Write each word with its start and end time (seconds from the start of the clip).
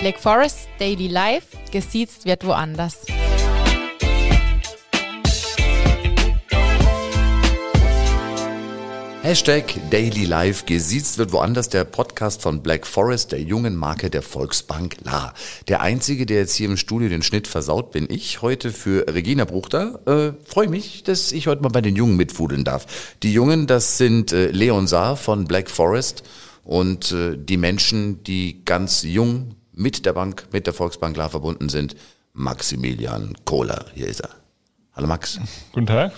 Black 0.00 0.20
Forest 0.20 0.68
Daily 0.78 1.08
Life, 1.08 1.56
gesiezt 1.72 2.24
wird 2.24 2.46
woanders. 2.46 2.98
Hashtag 9.22 9.64
Daily 9.90 10.24
Life, 10.24 10.66
gesiezt 10.66 11.18
wird 11.18 11.32
woanders 11.32 11.68
der 11.68 11.82
Podcast 11.82 12.42
von 12.42 12.62
Black 12.62 12.86
Forest, 12.86 13.32
der 13.32 13.42
jungen 13.42 13.74
Marke 13.74 14.08
der 14.08 14.22
Volksbank 14.22 14.98
La. 15.02 15.34
Der 15.66 15.80
einzige, 15.80 16.26
der 16.26 16.38
jetzt 16.38 16.54
hier 16.54 16.68
im 16.68 16.76
Studio 16.76 17.08
den 17.08 17.22
Schnitt 17.22 17.48
versaut, 17.48 17.90
bin 17.90 18.06
ich 18.08 18.40
heute 18.40 18.70
für 18.70 19.12
Regina 19.12 19.46
Bruchter. 19.46 19.98
Äh, 20.06 20.32
Freue 20.48 20.68
mich, 20.68 21.02
dass 21.02 21.32
ich 21.32 21.48
heute 21.48 21.62
mal 21.62 21.70
bei 21.70 21.80
den 21.80 21.96
Jungen 21.96 22.16
mitfudeln 22.16 22.62
darf. 22.62 23.16
Die 23.24 23.32
Jungen, 23.32 23.66
das 23.66 23.98
sind 23.98 24.30
äh, 24.30 24.52
Leon 24.52 24.86
Saar 24.86 25.16
von 25.16 25.46
Black 25.46 25.68
Forest 25.68 26.22
und 26.62 27.10
äh, 27.10 27.36
die 27.36 27.56
Menschen, 27.56 28.22
die 28.22 28.64
ganz 28.64 29.02
jung 29.02 29.56
mit 29.78 30.04
der 30.04 30.12
Bank, 30.12 30.48
mit 30.52 30.66
der 30.66 30.74
Volksbank 30.74 31.16
La 31.16 31.28
verbunden 31.28 31.68
sind. 31.68 31.94
Maximilian 32.32 33.34
Kohler, 33.44 33.86
hier 33.94 34.08
ist 34.08 34.20
er. 34.20 34.30
Hallo 34.94 35.06
Max. 35.06 35.40
Guten 35.72 35.86
Tag. 35.86 36.12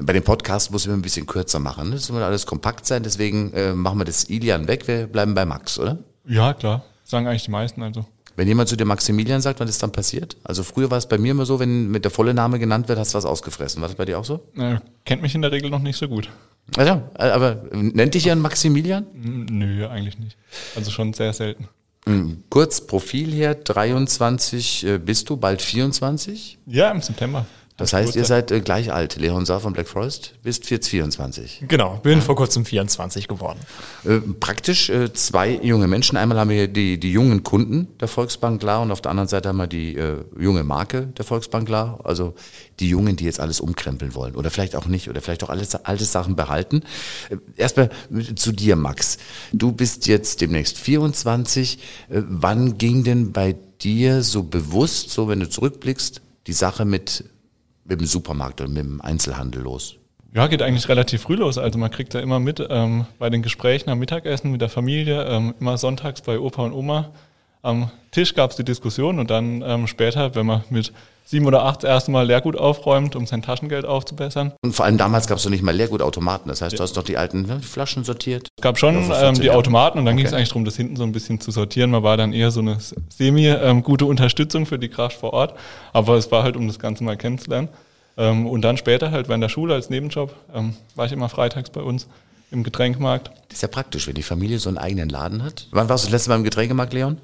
Bei 0.00 0.12
dem 0.12 0.22
Podcast 0.22 0.70
muss 0.70 0.82
ich 0.82 0.86
immer 0.86 0.96
ein 0.96 1.02
bisschen 1.02 1.26
kürzer 1.26 1.58
machen. 1.58 1.90
Das 1.90 2.08
muss 2.10 2.22
alles 2.22 2.46
kompakt 2.46 2.86
sein, 2.86 3.02
deswegen 3.02 3.52
äh, 3.52 3.72
machen 3.72 3.98
wir 3.98 4.04
das 4.04 4.30
Ilian 4.30 4.68
weg. 4.68 4.86
Wir 4.86 5.08
bleiben 5.08 5.34
bei 5.34 5.44
Max, 5.44 5.78
oder? 5.78 5.98
Ja, 6.24 6.54
klar. 6.54 6.84
Sagen 7.02 7.26
eigentlich 7.26 7.44
die 7.44 7.50
meisten 7.50 7.82
also. 7.82 8.06
Wenn 8.36 8.46
jemand 8.46 8.68
zu 8.68 8.76
dir 8.76 8.84
Maximilian 8.84 9.40
sagt, 9.40 9.58
wann 9.58 9.66
ist 9.66 9.82
dann 9.82 9.90
passiert? 9.90 10.36
Also 10.44 10.62
früher 10.62 10.90
war 10.92 10.98
es 10.98 11.08
bei 11.08 11.18
mir 11.18 11.32
immer 11.32 11.44
so, 11.44 11.58
wenn 11.58 11.90
mit 11.90 12.04
der 12.04 12.12
volle 12.12 12.32
Name 12.32 12.60
genannt 12.60 12.88
wird, 12.88 12.98
hast 12.98 13.12
du 13.12 13.18
was 13.18 13.24
ausgefressen. 13.24 13.82
War 13.82 13.88
das 13.88 13.96
bei 13.96 14.04
dir 14.04 14.20
auch 14.20 14.24
so? 14.24 14.46
Äh, 14.56 14.78
kennt 15.04 15.20
mich 15.20 15.34
in 15.34 15.42
der 15.42 15.50
Regel 15.50 15.68
noch 15.68 15.80
nicht 15.80 15.96
so 15.96 16.06
gut. 16.06 16.30
Also, 16.76 17.02
aber 17.14 17.64
nennt 17.72 18.14
dich 18.14 18.26
ja 18.26 18.32
ein 18.32 18.40
Maximilian? 18.40 19.04
Nö, 19.14 19.88
eigentlich 19.88 20.16
nicht. 20.20 20.36
Also 20.76 20.92
schon 20.92 21.12
sehr 21.12 21.32
selten. 21.32 21.68
Kurz 22.48 22.86
Profil 22.86 23.32
her, 23.32 23.54
23 23.54 24.84
äh, 24.84 24.98
bist 24.98 25.28
du, 25.28 25.36
bald 25.36 25.62
24? 25.62 26.58
Ja, 26.66 26.90
im 26.90 27.00
September. 27.02 27.46
Das 27.80 27.94
heißt, 27.94 28.14
ihr 28.14 28.26
seid 28.26 28.50
äh, 28.50 28.60
gleich 28.60 28.92
alt. 28.92 29.16
Leon 29.16 29.46
Saar 29.46 29.60
von 29.60 29.72
Black 29.72 29.88
Forest 29.88 30.34
bist 30.42 30.70
jetzt 30.70 30.88
24. 30.88 31.64
Genau, 31.66 31.96
bin 32.02 32.20
vor 32.20 32.36
kurzem 32.36 32.66
24 32.66 33.26
geworden. 33.26 33.58
Äh, 34.04 34.18
praktisch 34.18 34.90
äh, 34.90 35.12
zwei 35.14 35.58
junge 35.62 35.88
Menschen. 35.88 36.18
Einmal 36.18 36.38
haben 36.38 36.50
wir 36.50 36.68
die, 36.68 37.00
die 37.00 37.10
jungen 37.10 37.42
Kunden 37.42 37.88
der 37.98 38.06
Volksbank 38.06 38.62
La 38.62 38.78
und 38.78 38.92
auf 38.92 39.00
der 39.00 39.10
anderen 39.10 39.28
Seite 39.28 39.48
haben 39.48 39.56
wir 39.56 39.66
die 39.66 39.96
äh, 39.96 40.18
junge 40.38 40.62
Marke 40.62 41.06
der 41.06 41.24
Volksbank 41.24 41.70
La. 41.70 41.98
Also 42.04 42.34
die 42.80 42.88
Jungen, 42.90 43.16
die 43.16 43.24
jetzt 43.24 43.40
alles 43.40 43.60
umkrempeln 43.60 44.14
wollen. 44.14 44.36
Oder 44.36 44.50
vielleicht 44.50 44.76
auch 44.76 44.86
nicht. 44.86 45.08
Oder 45.08 45.22
vielleicht 45.22 45.42
auch 45.42 45.48
alles 45.48 45.74
alte 45.74 46.04
Sachen 46.04 46.36
behalten. 46.36 46.82
Äh, 47.30 47.36
Erstmal 47.56 47.88
zu 48.36 48.52
dir, 48.52 48.76
Max. 48.76 49.16
Du 49.54 49.72
bist 49.72 50.06
jetzt 50.06 50.42
demnächst 50.42 50.78
24. 50.78 51.78
Äh, 52.10 52.22
wann 52.28 52.76
ging 52.76 53.04
denn 53.04 53.32
bei 53.32 53.56
dir 53.80 54.22
so 54.22 54.42
bewusst, 54.42 55.10
so 55.10 55.28
wenn 55.28 55.40
du 55.40 55.48
zurückblickst, 55.48 56.20
die 56.46 56.52
Sache 56.52 56.84
mit 56.84 57.24
mit 57.90 58.00
dem 58.00 58.06
Supermarkt 58.06 58.60
und 58.60 58.72
mit 58.72 58.82
dem 58.82 59.00
Einzelhandel 59.00 59.62
los? 59.62 59.96
Ja, 60.32 60.46
geht 60.46 60.62
eigentlich 60.62 60.88
relativ 60.88 61.22
früh 61.22 61.34
los. 61.34 61.58
Also 61.58 61.78
man 61.78 61.90
kriegt 61.90 62.14
ja 62.14 62.20
immer 62.20 62.38
mit 62.38 62.64
ähm, 62.70 63.06
bei 63.18 63.30
den 63.30 63.42
Gesprächen 63.42 63.90
am 63.90 63.98
Mittagessen 63.98 64.52
mit 64.52 64.60
der 64.60 64.68
Familie, 64.68 65.24
ähm, 65.24 65.54
immer 65.58 65.76
sonntags 65.76 66.22
bei 66.22 66.38
Opa 66.38 66.62
und 66.62 66.72
Oma. 66.72 67.10
Am 67.62 67.90
Tisch 68.10 68.34
gab 68.34 68.50
es 68.50 68.56
die 68.56 68.64
Diskussion 68.64 69.18
und 69.18 69.30
dann 69.30 69.62
ähm, 69.62 69.86
später, 69.86 70.34
wenn 70.34 70.46
man 70.46 70.64
mit 70.70 70.92
sieben 71.30 71.46
oder 71.46 71.64
acht 71.64 71.84
das 71.84 71.90
erste 71.90 72.10
Mal 72.10 72.26
Leergut 72.26 72.56
aufräumt, 72.56 73.14
um 73.14 73.24
sein 73.24 73.42
Taschengeld 73.42 73.84
aufzubessern. 73.84 74.52
Und 74.62 74.74
vor 74.74 74.84
allem 74.84 74.98
damals 74.98 75.28
gab 75.28 75.38
es 75.38 75.44
doch 75.44 75.50
nicht 75.50 75.62
mal 75.62 75.74
Leergutautomaten. 75.74 76.48
Das 76.48 76.60
heißt, 76.60 76.72
ja. 76.72 76.78
du 76.78 76.82
hast 76.82 76.96
doch 76.96 77.04
die 77.04 77.16
alten 77.16 77.42
ne, 77.42 77.60
Flaschen 77.60 78.02
sortiert. 78.02 78.48
Es 78.58 78.62
gab 78.62 78.78
schon 78.78 79.10
ähm, 79.14 79.34
die 79.34 79.50
Automaten 79.50 79.98
und 79.98 80.06
dann 80.06 80.14
okay. 80.14 80.22
ging 80.22 80.26
es 80.26 80.32
eigentlich 80.32 80.48
darum, 80.48 80.64
das 80.64 80.76
hinten 80.76 80.96
so 80.96 81.04
ein 81.04 81.12
bisschen 81.12 81.40
zu 81.40 81.52
sortieren. 81.52 81.90
Man 81.90 82.02
war 82.02 82.16
dann 82.16 82.32
eher 82.32 82.50
so 82.50 82.60
eine 82.60 82.78
semi-gute 83.10 84.04
ähm, 84.04 84.10
Unterstützung 84.10 84.66
für 84.66 84.78
die 84.78 84.88
Kraft 84.88 85.18
vor 85.18 85.32
Ort. 85.32 85.54
Aber 85.92 86.16
es 86.16 86.32
war 86.32 86.42
halt, 86.42 86.56
um 86.56 86.66
das 86.66 86.80
Ganze 86.80 87.04
mal 87.04 87.16
kennenzulernen. 87.16 87.68
Ähm, 88.16 88.46
und 88.46 88.62
dann 88.62 88.76
später 88.76 89.12
halt 89.12 89.28
während 89.28 89.44
der 89.44 89.48
Schule 89.48 89.74
als 89.74 89.88
Nebenjob 89.88 90.34
ähm, 90.52 90.74
war 90.96 91.06
ich 91.06 91.12
immer 91.12 91.28
freitags 91.28 91.70
bei 91.70 91.80
uns 91.80 92.08
im 92.50 92.64
Getränkmarkt. 92.64 93.28
Das 93.48 93.58
ist 93.58 93.62
ja 93.62 93.68
praktisch, 93.68 94.08
wenn 94.08 94.14
die 94.14 94.24
Familie 94.24 94.58
so 94.58 94.68
einen 94.68 94.78
eigenen 94.78 95.08
Laden 95.08 95.44
hat. 95.44 95.68
Wann 95.70 95.88
warst 95.88 96.04
du 96.04 96.06
das 96.08 96.12
letzte 96.12 96.30
Mal 96.30 96.36
im 96.36 96.44
Getränkemarkt, 96.44 96.92
Leon? 96.92 97.18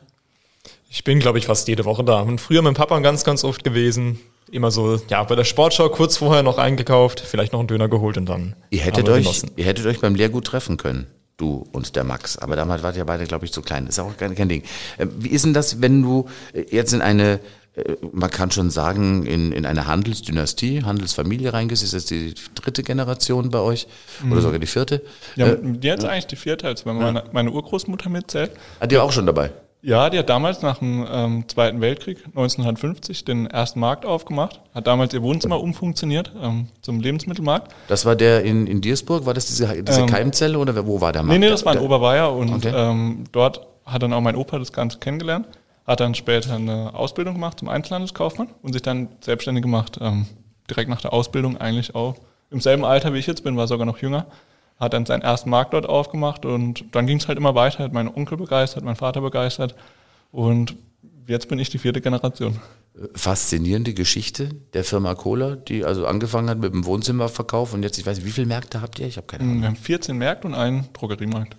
Ich 0.96 1.04
bin, 1.04 1.18
glaube 1.18 1.36
ich, 1.36 1.44
fast 1.44 1.68
jede 1.68 1.84
Woche 1.84 2.02
da. 2.04 2.22
Und 2.22 2.40
früher 2.40 2.62
mit 2.62 2.70
dem 2.70 2.74
Papa 2.74 2.98
ganz, 3.00 3.22
ganz 3.22 3.44
oft 3.44 3.62
gewesen. 3.64 4.18
Immer 4.50 4.70
so, 4.70 4.98
ja, 5.10 5.22
bei 5.24 5.34
der 5.34 5.44
Sportschau 5.44 5.90
kurz 5.90 6.16
vorher 6.16 6.42
noch 6.42 6.56
eingekauft, 6.56 7.20
vielleicht 7.20 7.52
noch 7.52 7.60
einen 7.60 7.68
Döner 7.68 7.90
geholt 7.90 8.16
und 8.16 8.26
dann. 8.26 8.56
Ihr 8.70 8.80
hättet 8.80 9.06
euch, 9.10 9.42
ihr 9.56 9.66
hättet 9.66 9.84
euch 9.84 10.00
beim 10.00 10.14
Lehrgut 10.14 10.46
treffen 10.46 10.78
können 10.78 11.06
du 11.36 11.66
und 11.72 11.96
der 11.96 12.04
Max. 12.04 12.38
Aber 12.38 12.56
damals 12.56 12.82
wart 12.82 12.96
ihr 12.96 13.04
beide, 13.04 13.24
glaube 13.26 13.44
ich, 13.44 13.52
zu 13.52 13.60
klein. 13.60 13.86
Ist 13.86 13.98
auch 13.98 14.16
kein, 14.16 14.34
kein 14.34 14.48
Ding. 14.48 14.62
Äh, 14.96 15.06
wie 15.18 15.28
ist 15.28 15.44
denn 15.44 15.52
das, 15.52 15.82
wenn 15.82 16.02
du 16.02 16.30
jetzt 16.70 16.94
in 16.94 17.02
eine 17.02 17.40
äh, 17.74 17.96
man 18.12 18.30
kann 18.30 18.50
schon 18.50 18.70
sagen, 18.70 19.26
in, 19.26 19.52
in 19.52 19.66
eine 19.66 19.86
Handelsdynastie, 19.86 20.84
Handelsfamilie 20.84 21.52
reingehst. 21.52 21.82
Ist 21.82 21.92
das 21.92 22.06
die 22.06 22.32
dritte 22.54 22.82
Generation 22.82 23.50
bei 23.50 23.58
euch 23.58 23.86
oder 24.24 24.36
mhm. 24.36 24.40
sogar 24.40 24.58
die 24.58 24.66
vierte? 24.66 25.02
Ja, 25.34 25.48
äh, 25.48 25.58
jetzt 25.82 26.06
eigentlich 26.06 26.28
die 26.28 26.36
vierte, 26.36 26.66
als 26.66 26.86
wenn 26.86 26.96
man 26.96 27.04
ja. 27.04 27.12
meine, 27.12 27.30
meine 27.32 27.50
Urgroßmutter 27.50 28.08
mitzählt. 28.08 28.52
Hat 28.80 28.90
die 28.90 28.96
auch 28.96 29.12
schon 29.12 29.26
dabei? 29.26 29.50
Ja, 29.82 30.10
die 30.10 30.18
hat 30.18 30.28
damals 30.28 30.62
nach 30.62 30.78
dem 30.78 31.06
ähm, 31.08 31.48
Zweiten 31.48 31.80
Weltkrieg 31.80 32.24
1950 32.26 33.24
den 33.24 33.46
ersten 33.46 33.78
Markt 33.78 34.04
aufgemacht, 34.04 34.60
hat 34.74 34.86
damals 34.86 35.14
ihr 35.14 35.22
Wohnzimmer 35.22 35.60
umfunktioniert 35.60 36.32
ähm, 36.42 36.68
zum 36.82 37.00
Lebensmittelmarkt. 37.00 37.72
Das 37.86 38.04
war 38.04 38.16
der 38.16 38.42
in, 38.42 38.66
in 38.66 38.80
Diersburg, 38.80 39.26
war 39.26 39.34
das 39.34 39.46
diese, 39.46 39.82
diese 39.82 40.00
ähm, 40.00 40.06
Keimzelle 40.06 40.58
oder 40.58 40.86
wo 40.86 41.00
war 41.00 41.12
der 41.12 41.22
Markt? 41.22 41.38
Nee, 41.38 41.46
nee, 41.46 41.50
das 41.50 41.64
war 41.64 41.74
in 41.74 41.80
Oberweier 41.80 42.34
und 42.34 42.52
okay. 42.52 42.72
ähm, 42.74 43.24
dort 43.30 43.66
hat 43.84 44.02
dann 44.02 44.12
auch 44.12 44.20
mein 44.20 44.34
Opa 44.34 44.58
das 44.58 44.72
Ganze 44.72 44.98
kennengelernt 44.98 45.46
hat 45.86 46.00
dann 46.00 46.14
später 46.14 46.54
eine 46.54 46.94
Ausbildung 46.94 47.34
gemacht 47.34 47.60
zum 47.60 47.68
Einzelhandelskaufmann 47.68 48.48
und 48.62 48.72
sich 48.72 48.82
dann 48.82 49.08
selbstständig 49.20 49.62
gemacht, 49.62 49.98
ähm, 50.00 50.26
direkt 50.68 50.90
nach 50.90 51.00
der 51.00 51.12
Ausbildung 51.12 51.56
eigentlich 51.56 51.94
auch. 51.94 52.16
Im 52.50 52.60
selben 52.60 52.84
Alter 52.84 53.14
wie 53.14 53.18
ich 53.18 53.26
jetzt 53.26 53.44
bin, 53.44 53.56
war 53.56 53.68
sogar 53.68 53.86
noch 53.86 53.98
jünger. 53.98 54.26
Hat 54.78 54.92
dann 54.92 55.06
seinen 55.06 55.22
ersten 55.22 55.50
Markt 55.50 55.72
dort 55.72 55.88
aufgemacht 55.88 56.44
und 56.44 56.84
dann 56.94 57.06
ging 57.06 57.18
es 57.18 57.28
halt 57.28 57.38
immer 57.38 57.54
weiter, 57.54 57.84
hat 57.84 57.92
meinen 57.92 58.08
Onkel 58.08 58.36
begeistert, 58.36 58.84
mein 58.84 58.96
Vater 58.96 59.22
begeistert 59.22 59.74
und 60.32 60.76
jetzt 61.26 61.48
bin 61.48 61.58
ich 61.58 61.70
die 61.70 61.78
vierte 61.78 62.00
Generation. 62.00 62.58
Faszinierende 63.14 63.94
Geschichte 63.94 64.50
der 64.72 64.84
Firma 64.84 65.14
Cola, 65.14 65.56
die 65.56 65.84
also 65.84 66.06
angefangen 66.06 66.48
hat 66.48 66.58
mit 66.58 66.72
dem 66.72 66.84
Wohnzimmerverkauf 66.84 67.74
und 67.74 67.82
jetzt, 67.82 67.98
ich 67.98 68.06
weiß 68.06 68.18
nicht, 68.18 68.26
wie 68.26 68.32
viele 68.32 68.46
Märkte 68.46 68.80
habt 68.80 68.98
ihr? 68.98 69.06
Ich 69.06 69.16
habe 69.16 69.26
keine 69.26 69.44
Ahnung. 69.44 69.60
Wir 69.60 69.68
haben 69.68 69.76
14 69.76 70.16
Märkte 70.16 70.46
und 70.46 70.54
einen 70.54 70.88
Drogeriemarkt. 70.92 71.56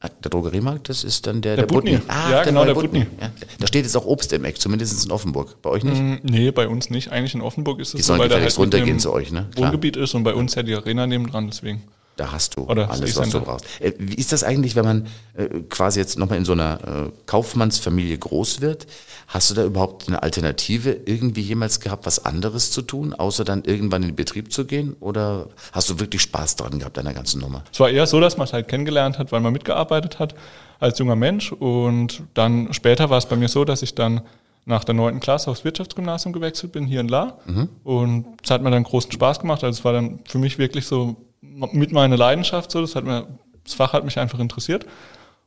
Ah, 0.00 0.08
der 0.08 0.30
Drogeriemarkt, 0.30 0.88
das 0.88 1.04
ist 1.04 1.28
dann 1.28 1.42
der, 1.42 1.54
der, 1.54 1.66
der 1.66 1.72
Butni. 1.72 2.00
Ah, 2.08 2.30
ja, 2.30 2.42
genau, 2.42 2.64
der 2.64 2.74
Butni. 2.74 3.06
Ja. 3.20 3.30
Da 3.60 3.66
steht 3.68 3.84
jetzt 3.84 3.96
auch 3.96 4.04
Obst 4.04 4.32
im 4.32 4.44
Eck, 4.44 4.60
zumindest 4.60 5.04
in 5.04 5.12
Offenburg. 5.12 5.62
Bei 5.62 5.70
euch 5.70 5.84
nicht? 5.84 6.02
Mm, 6.02 6.14
nee, 6.24 6.50
bei 6.50 6.66
uns 6.66 6.90
nicht. 6.90 7.12
Eigentlich 7.12 7.36
in 7.36 7.40
Offenburg 7.40 7.78
ist 7.78 7.94
es 7.94 7.94
die 7.94 8.02
so, 8.02 8.18
weil 8.18 8.28
da 8.28 8.40
halt 8.40 8.58
runtergehen 8.58 8.98
zu 8.98 9.12
euch, 9.12 9.30
ne? 9.30 9.46
Wohngebiet 9.54 9.96
ist 9.96 10.14
und 10.14 10.24
bei 10.24 10.34
uns 10.34 10.56
ja 10.56 10.64
die 10.64 10.74
Arena 10.74 11.06
nebendran, 11.06 11.46
deswegen. 11.46 11.84
Da 12.16 12.30
hast 12.30 12.56
du 12.56 12.62
Oder 12.64 12.90
alles, 12.90 13.16
was 13.16 13.30
du 13.30 13.40
brauchst. 13.40 13.64
Äh, 13.80 13.94
wie 13.98 14.14
ist 14.14 14.32
das 14.32 14.44
eigentlich, 14.44 14.76
wenn 14.76 14.84
man 14.84 15.06
äh, 15.34 15.48
quasi 15.68 15.98
jetzt 15.98 16.18
nochmal 16.18 16.38
in 16.38 16.44
so 16.44 16.52
einer 16.52 17.06
äh, 17.06 17.10
Kaufmannsfamilie 17.26 18.18
groß 18.18 18.60
wird? 18.60 18.86
Hast 19.28 19.50
du 19.50 19.54
da 19.54 19.64
überhaupt 19.64 20.08
eine 20.08 20.22
Alternative 20.22 20.90
irgendwie 21.06 21.40
jemals 21.40 21.80
gehabt, 21.80 22.04
was 22.04 22.24
anderes 22.24 22.70
zu 22.70 22.82
tun, 22.82 23.14
außer 23.14 23.44
dann 23.44 23.64
irgendwann 23.64 24.02
in 24.02 24.10
den 24.10 24.16
Betrieb 24.16 24.52
zu 24.52 24.66
gehen? 24.66 24.94
Oder 25.00 25.46
hast 25.72 25.88
du 25.88 26.00
wirklich 26.00 26.20
Spaß 26.22 26.56
daran 26.56 26.78
gehabt, 26.78 26.98
an 26.98 27.06
der 27.06 27.14
ganzen 27.14 27.40
Nummer? 27.40 27.64
Es 27.72 27.80
war 27.80 27.88
eher 27.88 28.06
so, 28.06 28.20
dass 28.20 28.36
man 28.36 28.46
es 28.46 28.52
halt 28.52 28.68
kennengelernt 28.68 29.18
hat, 29.18 29.32
weil 29.32 29.40
man 29.40 29.54
mitgearbeitet 29.54 30.18
hat 30.18 30.34
als 30.80 30.98
junger 30.98 31.16
Mensch. 31.16 31.50
Und 31.50 32.24
dann 32.34 32.74
später 32.74 33.08
war 33.08 33.16
es 33.16 33.26
bei 33.26 33.36
mir 33.36 33.48
so, 33.48 33.64
dass 33.64 33.82
ich 33.82 33.94
dann 33.94 34.20
nach 34.64 34.84
der 34.84 34.94
neunten 34.94 35.20
Klasse 35.20 35.50
aufs 35.50 35.64
Wirtschaftsgymnasium 35.64 36.32
gewechselt 36.32 36.72
bin, 36.72 36.86
hier 36.86 37.00
in 37.00 37.08
La. 37.08 37.38
Mhm. 37.46 37.68
Und 37.84 38.26
es 38.44 38.50
hat 38.50 38.62
mir 38.62 38.70
dann 38.70 38.82
großen 38.82 39.10
Spaß 39.10 39.40
gemacht. 39.40 39.64
Also 39.64 39.78
es 39.78 39.84
war 39.84 39.94
dann 39.94 40.20
für 40.26 40.38
mich 40.38 40.58
wirklich 40.58 40.86
so 40.86 41.16
mit 41.42 41.92
meiner 41.92 42.16
Leidenschaft 42.16 42.70
so. 42.70 42.80
Das 42.80 42.96
hat 42.96 43.04
mir, 43.04 43.26
das 43.64 43.74
Fach 43.74 43.92
hat 43.92 44.04
mich 44.04 44.18
einfach 44.18 44.38
interessiert. 44.38 44.86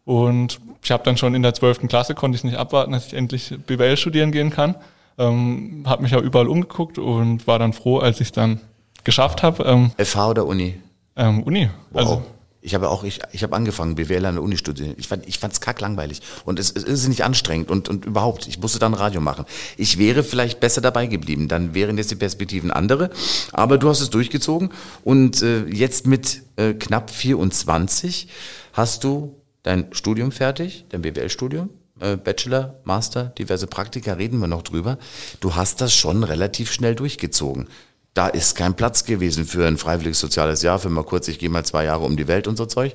Und 0.04 0.60
ich 0.84 0.92
habe 0.92 1.04
dann 1.04 1.18
schon 1.18 1.34
in 1.34 1.42
der 1.42 1.54
12. 1.54 1.88
Klasse, 1.88 2.14
konnte 2.14 2.36
ich 2.36 2.44
nicht 2.44 2.58
abwarten, 2.58 2.92
dass 2.92 3.08
ich 3.08 3.14
endlich 3.16 3.56
BWL 3.66 3.98
studieren 3.98 4.32
gehen 4.32 4.52
kann. 4.52 4.76
Ähm, 5.18 5.84
habe 5.88 6.04
mich 6.04 6.16
auch 6.16 6.22
überall 6.22 6.48
umgeguckt 6.48 7.00
und 7.00 7.48
war 7.48 7.58
dann 7.58 7.74
froh, 7.74 8.00
als 8.00 8.22
ich 8.22 8.28
es 8.28 8.32
dann 8.34 8.62
geschafft 9.04 9.42
habe. 9.42 9.64
Ähm, 9.64 9.92
FH 9.98 10.30
oder 10.30 10.46
Uni? 10.46 10.76
Ähm, 11.16 11.42
Uni. 11.44 11.70
Wow. 11.92 12.02
Also 12.02 12.24
ich 12.66 12.74
habe 12.74 12.90
auch, 12.90 13.04
ich, 13.04 13.20
ich 13.32 13.44
habe 13.44 13.56
angefangen, 13.56 13.94
BWL 13.94 14.26
an 14.26 14.36
der 14.36 14.44
Uni 14.44 14.58
studieren. 14.58 14.96
Ich 14.98 15.08
fand, 15.08 15.28
ich 15.28 15.38
fand's 15.38 15.62
kack 15.62 15.82
langweilig 15.82 16.22
und 16.46 16.60
es, 16.60 16.72
es 16.72 16.84
ist 16.84 17.08
nicht 17.08 17.24
anstrengend 17.24 17.70
und, 17.70 17.90
und 17.90 18.06
überhaupt. 18.06 18.48
Ich 18.48 18.60
musste 18.60 18.80
dann 18.80 18.96
Radio 18.96 19.22
machen. 19.22 19.46
Ich 19.78 20.00
wäre 20.00 20.24
vielleicht 20.24 20.60
besser 20.60 20.82
dabei 20.82 21.06
geblieben. 21.06 21.48
Dann 21.48 21.76
wären 21.76 21.98
jetzt 21.98 22.10
die 22.10 22.16
Perspektiven 22.16 22.72
andere. 22.72 23.12
Aber 23.54 23.78
du 23.78 23.88
hast 23.88 24.02
es 24.02 24.10
durchgezogen 24.10 24.72
und 25.04 25.44
äh, 25.44 25.66
jetzt 25.66 26.08
mit 26.08 26.42
äh, 26.56 26.74
knapp 26.74 27.12
24 27.12 28.30
hast 28.74 29.04
du 29.04 29.36
dein 29.62 29.94
Studium 29.94 30.32
fertig, 30.32 30.86
dein 30.90 31.04
BWL-Studium. 31.04 31.70
Äh, 32.00 32.18
Bachelor, 32.18 32.80
Master, 32.84 33.26
diverse 33.38 33.68
Praktika, 33.68 34.14
reden 34.14 34.40
wir 34.40 34.48
noch 34.48 34.64
drüber. 34.64 34.98
Du 35.40 35.56
hast 35.56 35.82
das 35.82 35.94
schon 35.94 36.24
relativ 36.24 36.72
schnell 36.72 36.96
durchgezogen 36.96 37.68
da 38.16 38.28
ist 38.28 38.56
kein 38.56 38.74
Platz 38.76 39.04
gewesen 39.04 39.46
für 39.46 39.68
ein 39.68 39.78
freiwilliges 39.78 40.20
soziales 40.20 40.64
Jahr, 40.64 40.80
für 40.80 40.90
mal 40.90 41.04
kurz, 41.04 41.28
ich 41.28 41.38
gehe 41.38 41.50
mal 41.50 41.66
zwei 41.66 41.84
Jahre 41.84 42.06
um 42.06 42.18
die 42.18 42.28
Welt 42.28 42.48
und 42.48 42.56
so 42.58 42.66
Zeug. 42.66 42.94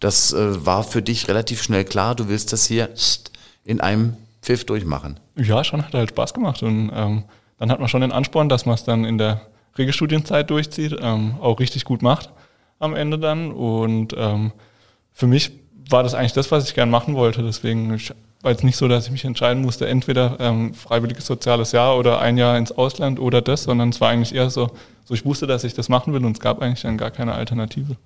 Das 0.00 0.32
äh, 0.32 0.66
war 0.66 0.82
für 0.82 1.02
dich 1.02 1.28
relativ 1.28 1.62
schnell 1.62 1.84
klar, 1.84 2.14
du 2.14 2.28
willst 2.28 2.52
das 2.52 2.64
hier 2.64 2.88
in 3.64 3.80
einem 3.80 4.16
Pfiff 4.40 4.64
durchmachen. 4.64 5.20
Ja, 5.36 5.62
schon 5.62 5.84
hat 5.84 5.94
halt 5.94 6.08
Spaß 6.10 6.34
gemacht. 6.34 6.62
Und 6.62 6.90
ähm, 6.92 7.24
dann 7.58 7.70
hat 7.70 7.80
man 7.80 7.88
schon 7.88 8.00
den 8.00 8.12
Ansporn, 8.12 8.48
dass 8.48 8.64
man 8.64 8.74
es 8.74 8.84
dann 8.84 9.04
in 9.04 9.18
der 9.18 9.42
Regelstudienzeit 9.76 10.50
durchzieht, 10.50 10.96
ähm, 11.00 11.36
auch 11.40 11.60
richtig 11.60 11.84
gut 11.84 12.02
macht 12.02 12.30
am 12.78 12.96
Ende 12.96 13.18
dann. 13.18 13.52
Und 13.52 14.14
ähm, 14.16 14.52
für 15.12 15.26
mich 15.26 15.52
war 15.88 16.02
das 16.02 16.14
eigentlich 16.14 16.32
das, 16.32 16.50
was 16.50 16.66
ich 16.66 16.74
gern 16.74 16.90
machen 16.90 17.14
wollte. 17.14 17.42
Deswegen 17.42 17.98
war 18.42 18.52
es 18.52 18.62
nicht 18.62 18.76
so, 18.76 18.88
dass 18.88 19.06
ich 19.06 19.12
mich 19.12 19.24
entscheiden 19.24 19.62
musste, 19.62 19.86
entweder 19.86 20.36
ähm, 20.40 20.74
freiwilliges 20.74 21.26
soziales 21.26 21.72
Jahr 21.72 21.96
oder 21.96 22.20
ein 22.20 22.36
Jahr 22.36 22.58
ins 22.58 22.72
Ausland 22.72 23.20
oder 23.20 23.40
das, 23.40 23.64
sondern 23.64 23.90
es 23.90 24.00
war 24.00 24.10
eigentlich 24.10 24.34
eher 24.34 24.50
so, 24.50 24.70
so 25.04 25.14
ich 25.14 25.24
wusste, 25.24 25.46
dass 25.46 25.64
ich 25.64 25.74
das 25.74 25.88
machen 25.88 26.12
will 26.12 26.24
und 26.24 26.32
es 26.32 26.40
gab 26.40 26.60
eigentlich 26.60 26.82
dann 26.82 26.98
gar 26.98 27.10
keine 27.10 27.34
Alternative. 27.34 27.96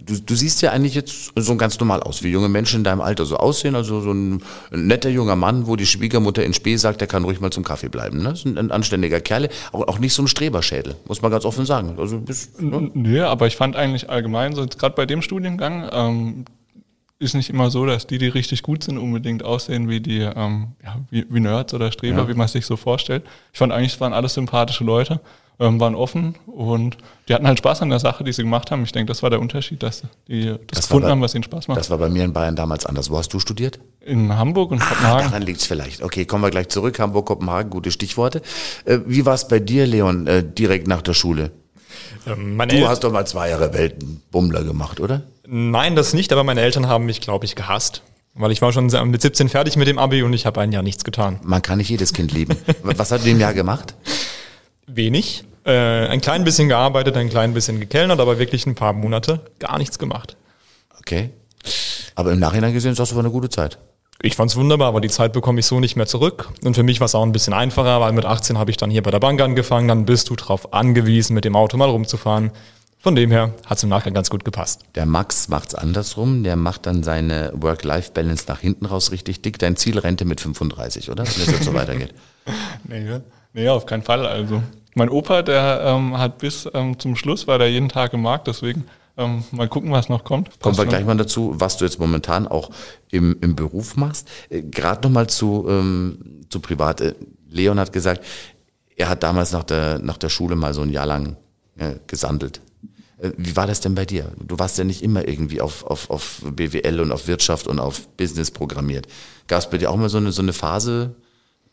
Du, 0.00 0.18
du 0.18 0.34
siehst 0.34 0.62
ja 0.62 0.70
eigentlich 0.70 0.94
jetzt 0.94 1.32
so 1.36 1.56
ganz 1.56 1.78
normal 1.78 2.02
aus, 2.02 2.22
wie 2.22 2.28
junge 2.28 2.48
Menschen 2.48 2.78
in 2.78 2.84
deinem 2.84 3.00
Alter 3.00 3.26
so 3.26 3.36
aussehen. 3.36 3.74
Also 3.74 4.00
so 4.00 4.12
ein, 4.12 4.42
netter 4.70 5.10
junger 5.10 5.36
Mann, 5.36 5.66
wo 5.66 5.76
die 5.76 5.86
Schwiegermutter 5.86 6.42
in 6.42 6.54
Spee 6.54 6.76
sagt, 6.76 7.00
der 7.00 7.08
kann 7.08 7.24
ruhig 7.24 7.40
mal 7.40 7.50
zum 7.50 7.64
Kaffee 7.64 7.88
bleiben. 7.88 8.22
Ne? 8.22 8.30
Das 8.30 8.44
ist 8.44 8.46
ein, 8.46 8.70
anständiger 8.70 9.20
Kerl, 9.20 9.48
aber 9.72 9.88
auch 9.88 9.98
nicht 9.98 10.14
so 10.14 10.22
ein 10.22 10.28
Streberschädel, 10.28 10.96
muss 11.06 11.20
man 11.20 11.30
ganz 11.30 11.44
offen 11.44 11.66
sagen. 11.66 11.96
Also 11.98 12.18
bist, 12.18 12.60
ne? 12.60 12.90
Nö, 12.94 13.24
aber 13.24 13.46
ich 13.46 13.56
fand 13.56 13.76
eigentlich 13.76 14.08
allgemein, 14.08 14.54
so 14.54 14.66
gerade 14.66 14.94
bei 14.94 15.06
dem 15.06 15.20
Studiengang, 15.20 15.88
ähm, 15.92 16.44
ist 17.18 17.34
nicht 17.34 17.50
immer 17.50 17.70
so, 17.70 17.86
dass 17.86 18.06
die, 18.06 18.18
die 18.18 18.28
richtig 18.28 18.62
gut 18.62 18.84
sind, 18.84 18.98
unbedingt 18.98 19.42
aussehen 19.42 19.88
wie 19.88 20.00
die, 20.00 20.20
ähm, 20.20 20.72
ja, 20.84 20.96
wie, 21.10 21.26
wie 21.30 21.40
Nerds 21.40 21.72
oder 21.74 21.90
Streber, 21.90 22.22
ja. 22.22 22.28
wie 22.28 22.34
man 22.34 22.48
sich 22.48 22.66
so 22.66 22.76
vorstellt. 22.76 23.24
Ich 23.52 23.58
fand 23.58 23.72
eigentlich, 23.72 23.94
es 23.94 24.00
waren 24.00 24.12
alles 24.12 24.34
sympathische 24.34 24.84
Leute 24.84 25.20
ähm, 25.58 25.80
waren 25.80 25.94
offen 25.94 26.34
und 26.46 26.98
die 27.28 27.34
hatten 27.34 27.46
halt 27.46 27.58
Spaß 27.58 27.82
an 27.82 27.88
der 27.88 27.98
Sache, 27.98 28.24
die 28.24 28.32
sie 28.32 28.42
gemacht 28.42 28.70
haben. 28.70 28.82
Ich 28.82 28.92
denke, 28.92 29.10
das 29.10 29.22
war 29.22 29.30
der 29.30 29.40
Unterschied, 29.40 29.82
dass 29.82 30.02
die 30.28 30.46
das, 30.46 30.58
das 30.66 30.80
gefunden 30.82 31.04
bei, 31.04 31.10
haben, 31.10 31.20
was 31.22 31.34
ihnen 31.34 31.44
Spaß 31.44 31.68
macht. 31.68 31.78
Das 31.78 31.90
war 31.90 31.98
bei 31.98 32.08
mir 32.08 32.24
in 32.24 32.32
Bayern 32.32 32.56
damals 32.56 32.84
anders. 32.84 33.10
Wo 33.10 33.16
hast 33.16 33.32
du 33.32 33.38
studiert? 33.38 33.78
In 34.00 34.36
Hamburg 34.36 34.70
und 34.70 34.82
ah, 34.82 34.86
Kopenhagen. 34.86 35.30
Daran 35.30 35.42
liegt 35.42 35.60
es 35.60 35.66
vielleicht. 35.66 36.02
Okay, 36.02 36.26
kommen 36.26 36.44
wir 36.44 36.50
gleich 36.50 36.68
zurück. 36.68 36.98
Hamburg, 36.98 37.26
Kopenhagen, 37.26 37.70
gute 37.70 37.90
Stichworte. 37.90 38.42
Äh, 38.84 38.98
wie 39.06 39.24
war 39.24 39.34
es 39.34 39.48
bei 39.48 39.58
dir, 39.58 39.86
Leon, 39.86 40.26
äh, 40.26 40.44
direkt 40.44 40.86
nach 40.88 41.02
der 41.02 41.14
Schule? 41.14 41.52
Ähm, 42.26 42.58
du 42.68 42.88
hast 42.88 43.04
doch 43.04 43.12
mal 43.12 43.26
zwei 43.26 43.50
Jahre 43.50 43.72
Weltenbummler 43.72 44.62
gemacht, 44.62 45.00
oder? 45.00 45.22
Nein, 45.48 45.96
das 45.96 46.12
nicht, 46.12 46.32
aber 46.32 46.44
meine 46.44 46.60
Eltern 46.60 46.88
haben 46.88 47.06
mich, 47.06 47.20
glaube 47.20 47.44
ich, 47.44 47.54
gehasst. 47.54 48.02
Weil 48.34 48.52
ich 48.52 48.60
war 48.60 48.72
schon 48.72 48.86
mit 49.10 49.22
17 49.22 49.48
fertig 49.48 49.76
mit 49.76 49.88
dem 49.88 49.98
Abi 49.98 50.22
und 50.22 50.32
ich 50.34 50.44
habe 50.44 50.60
ein 50.60 50.70
Jahr 50.70 50.82
nichts 50.82 51.04
getan. 51.04 51.40
Man 51.42 51.62
kann 51.62 51.78
nicht 51.78 51.88
jedes 51.88 52.12
Kind 52.12 52.32
lieben. 52.32 52.56
Was 52.82 53.10
hat 53.10 53.24
du 53.24 53.30
im 53.30 53.40
Jahr 53.40 53.54
gemacht? 53.54 53.94
Wenig. 54.86 55.44
Äh, 55.64 56.06
ein 56.08 56.20
klein 56.20 56.44
bisschen 56.44 56.68
gearbeitet, 56.68 57.16
ein 57.16 57.30
klein 57.30 57.54
bisschen 57.54 57.80
gekellnert, 57.80 58.20
aber 58.20 58.38
wirklich 58.38 58.66
ein 58.66 58.74
paar 58.74 58.92
Monate 58.92 59.40
gar 59.58 59.78
nichts 59.78 59.98
gemacht. 59.98 60.36
Okay. 60.98 61.30
Aber 62.14 62.32
im 62.32 62.38
Nachhinein 62.38 62.72
gesehen 62.72 62.92
ist 62.92 62.98
das 62.98 63.12
aber 63.12 63.20
eine 63.20 63.30
gute 63.30 63.48
Zeit. 63.48 63.78
Ich 64.22 64.36
fand's 64.36 64.56
wunderbar, 64.56 64.88
aber 64.88 65.00
die 65.00 65.08
Zeit 65.08 65.32
bekomme 65.32 65.60
ich 65.60 65.66
so 65.66 65.80
nicht 65.80 65.96
mehr 65.96 66.06
zurück. 66.06 66.48
Und 66.64 66.74
für 66.74 66.82
mich 66.82 67.00
war 67.00 67.06
es 67.06 67.14
auch 67.14 67.22
ein 67.22 67.32
bisschen 67.32 67.52
einfacher, 67.52 68.00
weil 68.00 68.12
mit 68.12 68.24
18 68.24 68.58
habe 68.58 68.70
ich 68.70 68.76
dann 68.76 68.90
hier 68.90 69.02
bei 69.02 69.10
der 69.10 69.20
Bank 69.20 69.40
angefangen, 69.40 69.88
dann 69.88 70.04
bist 70.04 70.30
du 70.30 70.36
darauf 70.36 70.72
angewiesen, 70.72 71.34
mit 71.34 71.44
dem 71.44 71.56
Auto 71.56 71.76
mal 71.76 71.88
rumzufahren. 71.90 72.50
Von 73.06 73.14
dem 73.14 73.30
her 73.30 73.54
hat 73.66 73.78
es 73.78 73.84
im 73.84 73.90
Nachgang 73.90 74.14
ganz 74.14 74.30
gut 74.30 74.44
gepasst. 74.44 74.80
Der 74.96 75.06
Max 75.06 75.48
macht's 75.48 75.76
andersrum, 75.76 76.42
der 76.42 76.56
macht 76.56 76.86
dann 76.86 77.04
seine 77.04 77.52
Work-Life-Balance 77.54 78.46
nach 78.48 78.58
hinten 78.58 78.84
raus 78.84 79.12
richtig 79.12 79.42
dick. 79.42 79.60
Dein 79.60 79.76
Ziel 79.76 79.96
Rente 80.00 80.24
mit 80.24 80.40
35, 80.40 81.08
oder? 81.12 81.22
Wenn 81.22 81.30
es 81.30 81.46
jetzt 81.46 81.62
so 81.62 81.72
weitergeht. 81.72 82.12
nee, 82.82 83.20
nee, 83.52 83.68
auf 83.68 83.86
keinen 83.86 84.02
Fall. 84.02 84.26
Also 84.26 84.60
mein 84.96 85.08
Opa, 85.08 85.42
der 85.42 85.82
ähm, 85.84 86.18
hat 86.18 86.38
bis 86.38 86.68
ähm, 86.74 86.98
zum 86.98 87.14
Schluss, 87.14 87.46
war 87.46 87.60
der 87.60 87.70
jeden 87.70 87.88
Tag 87.88 88.12
im 88.12 88.22
Markt, 88.22 88.48
deswegen 88.48 88.86
ähm, 89.16 89.44
mal 89.52 89.68
gucken, 89.68 89.92
was 89.92 90.08
noch 90.08 90.24
kommt. 90.24 90.58
Kommen 90.58 90.76
wir 90.76 90.86
gleich 90.86 91.04
mal 91.04 91.16
dazu, 91.16 91.52
was 91.54 91.76
du 91.76 91.84
jetzt 91.84 92.00
momentan 92.00 92.48
auch 92.48 92.70
im, 93.12 93.36
im 93.40 93.54
Beruf 93.54 93.94
machst. 93.94 94.28
Äh, 94.48 94.62
Gerade 94.62 95.02
nochmal 95.06 95.28
zu, 95.28 95.64
ähm, 95.68 96.44
zu 96.50 96.58
privat. 96.58 97.00
Äh, 97.02 97.14
Leon 97.48 97.78
hat 97.78 97.92
gesagt, 97.92 98.24
er 98.96 99.08
hat 99.08 99.22
damals 99.22 99.52
nach 99.52 99.62
der, 99.62 100.00
nach 100.00 100.18
der 100.18 100.28
Schule 100.28 100.56
mal 100.56 100.74
so 100.74 100.82
ein 100.82 100.90
Jahr 100.90 101.06
lang 101.06 101.36
äh, 101.78 101.94
gesandelt. 102.08 102.62
Äh, 103.18 103.30
wie 103.36 103.56
war 103.56 103.66
das 103.66 103.80
denn 103.80 103.94
bei 103.94 104.04
dir? 104.04 104.32
Du 104.38 104.58
warst 104.58 104.78
ja 104.78 104.84
nicht 104.84 105.02
immer 105.02 105.26
irgendwie 105.26 105.60
auf, 105.60 105.84
auf, 105.84 106.10
auf 106.10 106.42
BWL 106.44 107.00
und 107.00 107.12
auf 107.12 107.26
Wirtschaft 107.26 107.66
und 107.66 107.78
auf 107.78 108.08
Business 108.16 108.50
programmiert. 108.50 109.06
Gab 109.48 109.60
es 109.60 109.70
bei 109.70 109.78
dir 109.78 109.90
auch 109.90 109.96
mal 109.96 110.08
so 110.08 110.18
eine, 110.18 110.32
so 110.32 110.42
eine 110.42 110.52
Phase, 110.52 111.14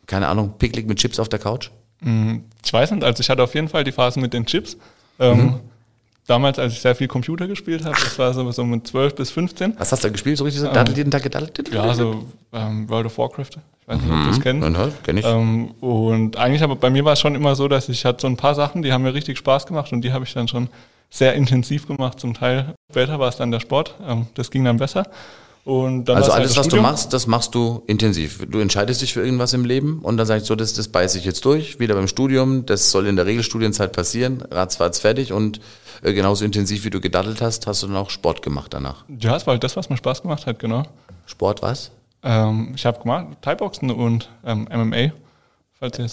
keine 0.05 0.27
Ahnung, 0.27 0.53
picklig 0.57 0.87
mit 0.87 0.99
Chips 0.99 1.19
auf 1.19 1.29
der 1.29 1.39
Couch? 1.39 1.69
Mhm. 2.01 2.45
Ich 2.63 2.71
weiß 2.71 2.91
nicht, 2.91 3.03
also 3.03 3.21
ich 3.21 3.29
hatte 3.29 3.43
auf 3.43 3.55
jeden 3.55 3.69
Fall 3.69 3.83
die 3.83 3.91
Phase 3.91 4.19
mit 4.19 4.33
den 4.33 4.45
Chips. 4.45 4.77
Ähm, 5.19 5.37
mhm. 5.37 5.59
Damals, 6.25 6.57
als 6.57 6.71
ich 6.71 6.79
sehr 6.79 6.95
viel 6.95 7.09
Computer 7.09 7.47
gespielt 7.47 7.83
habe, 7.83 7.95
das 7.95 8.17
war 8.17 8.33
so, 8.33 8.49
so 8.51 8.63
mit 8.63 8.87
12 8.87 9.15
bis 9.15 9.31
15. 9.31 9.73
Was 9.77 9.91
hast 9.91 10.05
du 10.05 10.11
gespielt? 10.11 10.37
So 10.37 10.45
richtig 10.45 10.61
so 10.61 10.69
ähm, 10.69 10.85
jeden 10.95 11.11
Tag 11.11 11.21
gedaddelt? 11.21 11.69
Ja, 11.73 11.93
so 11.93 12.23
ähm, 12.53 12.89
World 12.89 13.07
of 13.07 13.17
Warcraft. 13.17 13.57
Ich 13.81 13.87
weiß 13.87 13.99
nicht, 13.99 14.09
ob 14.09 14.19
du 14.21 14.27
das 14.27 14.37
mhm. 14.37 14.41
kennst. 14.41 14.69
Ja, 14.69 14.89
kenn 15.03 15.17
ich. 15.17 15.25
Ähm, 15.25 15.71
und 15.81 16.37
eigentlich 16.37 16.63
aber 16.63 16.77
bei 16.77 16.89
mir 16.89 17.03
war 17.03 17.13
es 17.13 17.19
schon 17.19 17.35
immer 17.35 17.55
so, 17.55 17.67
dass 17.67 17.89
ich 17.89 18.05
hatte 18.05 18.21
so 18.21 18.27
ein 18.27 18.37
paar 18.37 18.55
Sachen, 18.55 18.83
die 18.83 18.93
haben 18.93 19.03
mir 19.03 19.13
richtig 19.13 19.37
Spaß 19.37 19.65
gemacht 19.65 19.91
und 19.91 20.01
die 20.01 20.13
habe 20.13 20.23
ich 20.23 20.33
dann 20.33 20.47
schon 20.47 20.69
sehr 21.09 21.33
intensiv 21.33 21.87
gemacht. 21.87 22.19
Zum 22.19 22.33
Teil 22.33 22.73
später 22.91 23.19
war 23.19 23.29
es 23.29 23.37
dann 23.37 23.51
der 23.51 23.59
Sport. 23.59 23.95
Ähm, 24.05 24.27
das 24.35 24.51
ging 24.51 24.63
dann 24.63 24.77
besser. 24.77 25.07
Und 25.65 26.05
dann 26.05 26.17
also 26.17 26.33
halt 26.33 26.41
alles, 26.41 26.57
was 26.57 26.65
Studium. 26.65 26.83
du 26.83 26.89
machst, 26.91 27.13
das 27.13 27.25
machst 27.25 27.55
du 27.55 27.83
intensiv. 27.87 28.45
Du 28.49 28.59
entscheidest 28.59 29.01
dich 29.01 29.13
für 29.13 29.23
irgendwas 29.23 29.53
im 29.53 29.63
Leben 29.63 29.99
und 29.99 30.17
dann 30.17 30.27
sagst 30.27 30.47
du, 30.47 30.53
so, 30.53 30.55
das, 30.55 30.73
das 30.73 30.89
beiße 30.89 31.17
ich 31.17 31.23
jetzt 31.23 31.45
durch, 31.45 31.79
wieder 31.79 31.95
beim 31.95 32.09
Studium, 32.09 32.65
das 32.65 32.91
soll 32.91 33.07
in 33.07 33.15
der 33.15 33.25
Regelstudienzeit 33.25 33.93
passieren, 33.93 34.43
ratzfatz 34.51 34.99
fertig 34.99 35.31
und 35.31 35.61
äh, 36.01 36.11
genauso 36.11 36.43
intensiv 36.43 36.83
wie 36.83 36.89
du 36.89 36.99
gedaddelt 36.99 37.41
hast, 37.41 37.65
hast 37.65 37.81
du 37.81 37.87
dann 37.87 37.95
auch 37.95 38.09
Sport 38.09 38.41
gemacht 38.41 38.73
danach. 38.73 39.05
Ja, 39.07 39.37
es 39.37 39.47
war 39.47 39.53
halt 39.53 39.63
das, 39.63 39.77
was 39.77 39.89
mir 39.89 39.95
Spaß 39.95 40.23
gemacht 40.23 40.45
hat, 40.47 40.59
genau. 40.59 40.83
Sport 41.25 41.61
was? 41.61 41.91
Ähm, 42.23 42.73
ich 42.75 42.85
habe 42.85 42.99
gemacht 42.99 43.27
Thai-Boxen 43.41 43.89
und 43.89 44.29
ähm, 44.45 44.67
MMA. 44.69 45.13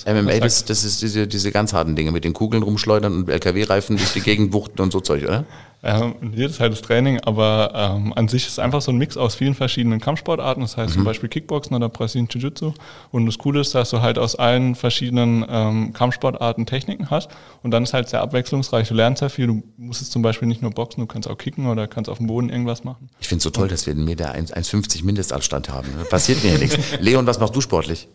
MMA, 0.06 0.40
das, 0.40 0.64
das 0.64 0.84
ist 0.84 1.02
diese, 1.02 1.26
diese 1.26 1.52
ganz 1.52 1.72
harten 1.72 1.96
Dinge 1.96 2.12
mit 2.12 2.24
den 2.24 2.32
Kugeln 2.32 2.62
rumschleudern 2.62 3.14
und 3.14 3.28
LKW-Reifen 3.28 3.96
durch 3.96 4.12
die 4.12 4.20
Gegend 4.20 4.52
wuchten 4.52 4.80
und 4.82 4.92
so 4.92 5.00
Zeug, 5.00 5.24
oder? 5.24 5.44
Ähm, 5.82 6.14
jedes 6.34 6.58
Teil 6.58 6.68
des 6.68 6.82
Training, 6.82 7.20
aber 7.20 7.72
ähm, 7.74 8.12
an 8.14 8.28
sich 8.28 8.44
ist 8.46 8.52
es 8.52 8.58
einfach 8.58 8.82
so 8.82 8.92
ein 8.92 8.98
Mix 8.98 9.16
aus 9.16 9.34
vielen 9.34 9.54
verschiedenen 9.54 9.98
Kampfsportarten. 9.98 10.62
Das 10.62 10.76
heißt 10.76 10.90
mhm. 10.90 10.94
zum 10.94 11.04
Beispiel 11.04 11.30
Kickboxen 11.30 11.74
oder 11.74 11.88
Brasilien 11.88 12.28
Jiu-Jitsu. 12.28 12.74
Und 13.12 13.26
das 13.26 13.38
Coole 13.38 13.60
ist, 13.60 13.74
dass 13.74 13.90
du 13.90 14.02
halt 14.02 14.18
aus 14.18 14.36
allen 14.36 14.74
verschiedenen 14.74 15.44
ähm, 15.48 15.92
Kampfsportarten 15.94 16.66
Techniken 16.66 17.10
hast. 17.10 17.30
Und 17.62 17.70
dann 17.70 17.84
ist 17.84 17.94
halt 17.94 18.10
sehr 18.10 18.20
abwechslungsreich. 18.20 18.88
Du 18.88 18.94
lernst 18.94 19.20
sehr 19.20 19.30
viel. 19.30 19.46
Du 19.46 19.62
musst 19.78 20.02
jetzt 20.02 20.12
zum 20.12 20.20
Beispiel 20.20 20.48
nicht 20.48 20.60
nur 20.60 20.70
boxen, 20.70 21.00
du 21.00 21.06
kannst 21.06 21.28
auch 21.30 21.38
kicken 21.38 21.66
oder 21.66 21.86
kannst 21.88 22.10
auf 22.10 22.18
dem 22.18 22.26
Boden 22.26 22.50
irgendwas 22.50 22.84
machen. 22.84 23.08
Ich 23.20 23.28
finde 23.28 23.38
es 23.38 23.44
so 23.44 23.50
toll, 23.50 23.68
dass 23.68 23.86
wir 23.86 23.94
einen 23.94 24.04
Meter 24.04 24.34
1,50 24.34 25.04
Mindestabstand 25.04 25.70
haben. 25.70 25.88
Passiert 26.10 26.44
mir 26.44 26.52
ja 26.52 26.58
nichts. 26.58 26.76
Leon, 27.00 27.26
was 27.26 27.40
machst 27.40 27.56
du 27.56 27.62
sportlich? 27.62 28.06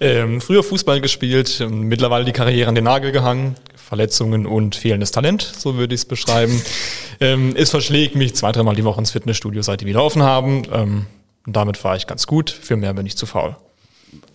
Ähm, 0.00 0.40
früher 0.40 0.62
Fußball 0.62 1.02
gespielt, 1.02 1.64
mittlerweile 1.68 2.24
die 2.24 2.32
Karriere 2.32 2.68
an 2.68 2.74
den 2.74 2.84
Nagel 2.84 3.12
gehangen, 3.12 3.56
Verletzungen 3.84 4.46
und 4.46 4.74
fehlendes 4.74 5.10
Talent, 5.10 5.42
so 5.56 5.76
würde 5.76 5.94
ich 5.94 6.00
es 6.00 6.04
beschreiben. 6.04 6.60
ähm, 7.20 7.54
es 7.56 7.70
verschlägt 7.70 8.16
mich 8.16 8.34
zwei, 8.34 8.50
dreimal 8.52 8.74
die 8.74 8.84
Woche 8.84 9.00
ins 9.00 9.10
Fitnessstudio, 9.10 9.62
seit 9.62 9.82
die 9.82 9.86
wieder 9.86 10.02
offen 10.02 10.22
haben. 10.22 10.62
Ähm, 10.72 11.06
und 11.46 11.54
damit 11.54 11.76
fahre 11.76 11.96
ich 11.96 12.06
ganz 12.06 12.26
gut. 12.26 12.50
Für 12.50 12.76
mehr 12.76 12.94
bin 12.94 13.06
ich 13.06 13.16
zu 13.16 13.26
faul. 13.26 13.56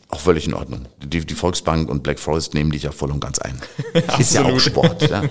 Auch 0.09 0.19
völlig 0.19 0.47
in 0.47 0.53
Ordnung. 0.53 0.85
Die, 1.03 1.25
die 1.25 1.33
Volksbank 1.33 1.89
und 1.89 2.03
Black 2.03 2.19
Forest 2.19 2.53
nehmen 2.53 2.71
dich 2.71 2.83
ja 2.83 2.91
voll 2.91 3.11
und 3.11 3.19
ganz 3.19 3.39
ein. 3.39 3.59
Ist 4.19 4.33
ja 4.33 4.43
auch 4.43 4.59
Sport. 4.59 5.09
Ja. 5.09 5.23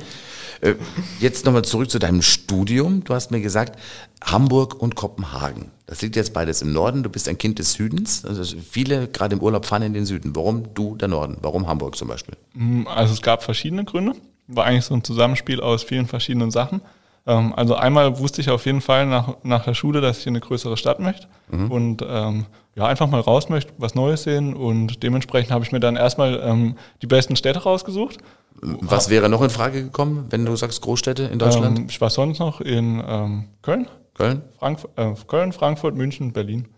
Äh, 0.61 0.75
jetzt 1.21 1.45
nochmal 1.45 1.62
zurück 1.62 1.91
zu 1.91 1.99
deinem 1.99 2.23
Studium. 2.23 3.05
Du 3.05 3.15
hast 3.15 3.31
mir 3.31 3.41
gesagt, 3.41 3.79
Hamburg 4.23 4.81
und 4.81 4.95
Kopenhagen. 4.95 5.71
Das 5.87 6.03
liegt 6.03 6.17
jetzt 6.17 6.33
beides 6.33 6.62
im 6.62 6.73
Norden. 6.73 7.03
Du 7.03 7.11
bist 7.11 7.29
ein 7.29 7.38
Kind 7.38 7.59
des 7.59 7.73
Südens. 7.73 8.25
Also 8.25 8.57
viele 8.71 9.09
gerade 9.09 9.37
im 9.37 9.43
Urlaub 9.43 9.65
fahren 9.65 9.83
in 9.83 9.95
den 9.95 10.07
Süden. 10.07 10.35
Warum 10.35 10.75
du 10.75 10.97
der 10.97 11.09
Norden? 11.09 11.38
Warum 11.41 11.67
Hamburg 11.67 11.97
zum 11.97 12.09
Beispiel? 12.09 12.37
Mm, 12.55 12.87
also 12.87 13.12
es 13.12 13.23
gab 13.23 13.43
verschiedene 13.43 13.85
Gründe. 13.85 14.12
War 14.47 14.65
eigentlich 14.65 14.85
so 14.85 14.95
ein 14.95 15.05
Zusammenspiel 15.05 15.61
aus 15.61 15.83
vielen 15.83 16.07
verschiedenen 16.07 16.50
Sachen. 16.50 16.81
Ähm, 17.29 17.55
also 17.55 17.75
einmal 17.75 18.19
wusste 18.19 18.41
ich 18.41 18.50
auf 18.50 18.67
jeden 18.67 18.81
Fall 18.81 19.07
nach, 19.07 19.37
nach 19.45 19.65
der 19.65 19.75
Schule, 19.75 20.00
dass 20.00 20.19
ich 20.19 20.27
in 20.27 20.33
eine 20.33 20.41
größere 20.41 20.77
Stadt 20.77 20.99
möchte 20.99 21.29
mhm. 21.50 21.71
und 21.71 22.05
ähm, 22.07 22.47
ja, 22.75 22.87
einfach 22.87 23.09
mal 23.09 23.21
raus 23.21 23.49
möchte, 23.49 23.73
was 23.77 23.95
Neues 23.95 24.23
sehen 24.23 24.55
und 24.55 25.03
dementsprechend 25.03 25.50
habe 25.50 25.65
ich 25.65 25.73
mir 25.73 25.81
dann 25.81 25.97
erstmal 25.97 26.41
ähm, 26.43 26.77
die 27.03 27.07
besten 27.07 27.37
Städte 27.37 27.65
rausgesucht 27.65 28.19
was 28.61 29.09
wäre 29.09 29.29
noch 29.29 29.43
in 29.43 29.50
Frage 29.50 29.83
gekommen, 29.83 30.27
wenn 30.31 30.45
du 30.45 30.57
sagst 30.57 30.81
Großstädte 30.83 31.25
in 31.25 31.38
Deutschland? 31.38 31.79
Ähm, 31.79 31.87
ich 31.88 32.00
war 32.00 32.11
sonst 32.11 32.38
noch 32.38 32.61
in 32.61 33.03
ähm, 33.07 33.45
Köln. 33.62 33.88
Köln? 34.15 34.43
Frank 34.59 34.81
äh, 34.97 35.12
Köln, 35.27 35.53
Frankfurt, 35.53 35.95
München, 35.95 36.33
Berlin. 36.33 36.69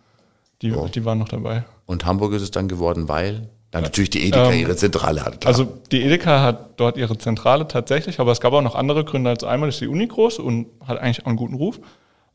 Die, 0.63 0.73
oh. 0.73 0.89
die 0.89 1.05
waren 1.05 1.19
noch 1.19 1.29
dabei. 1.29 1.65
Und 1.87 2.05
Hamburg 2.05 2.35
ist 2.35 2.43
es 2.43 2.51
dann 2.51 2.69
geworden, 2.69 3.09
weil 3.09 3.49
dann 3.71 3.83
natürlich 3.83 4.11
die 4.11 4.27
Edeka 4.27 4.53
ähm, 4.53 4.61
ihre 4.61 4.77
Zentrale 4.77 5.25
hat. 5.25 5.41
Klar. 5.41 5.49
Also 5.49 5.67
die 5.91 6.03
Edeka 6.03 6.43
hat 6.43 6.79
dort 6.79 6.97
ihre 6.97 7.17
Zentrale 7.17 7.67
tatsächlich, 7.67 8.21
aber 8.21 8.33
es 8.33 8.41
gab 8.41 8.53
auch 8.53 8.63
noch 8.63 8.75
andere 8.75 9.05
Gründe. 9.05 9.31
Also 9.31 9.47
einmal 9.47 9.69
ist 9.69 9.81
die 9.81 9.87
Uni 9.87 10.07
groß 10.07 10.39
und 10.41 10.67
hat 10.87 10.99
eigentlich 10.99 11.23
auch 11.23 11.29
einen 11.29 11.37
guten 11.37 11.55
Ruf. 11.55 11.81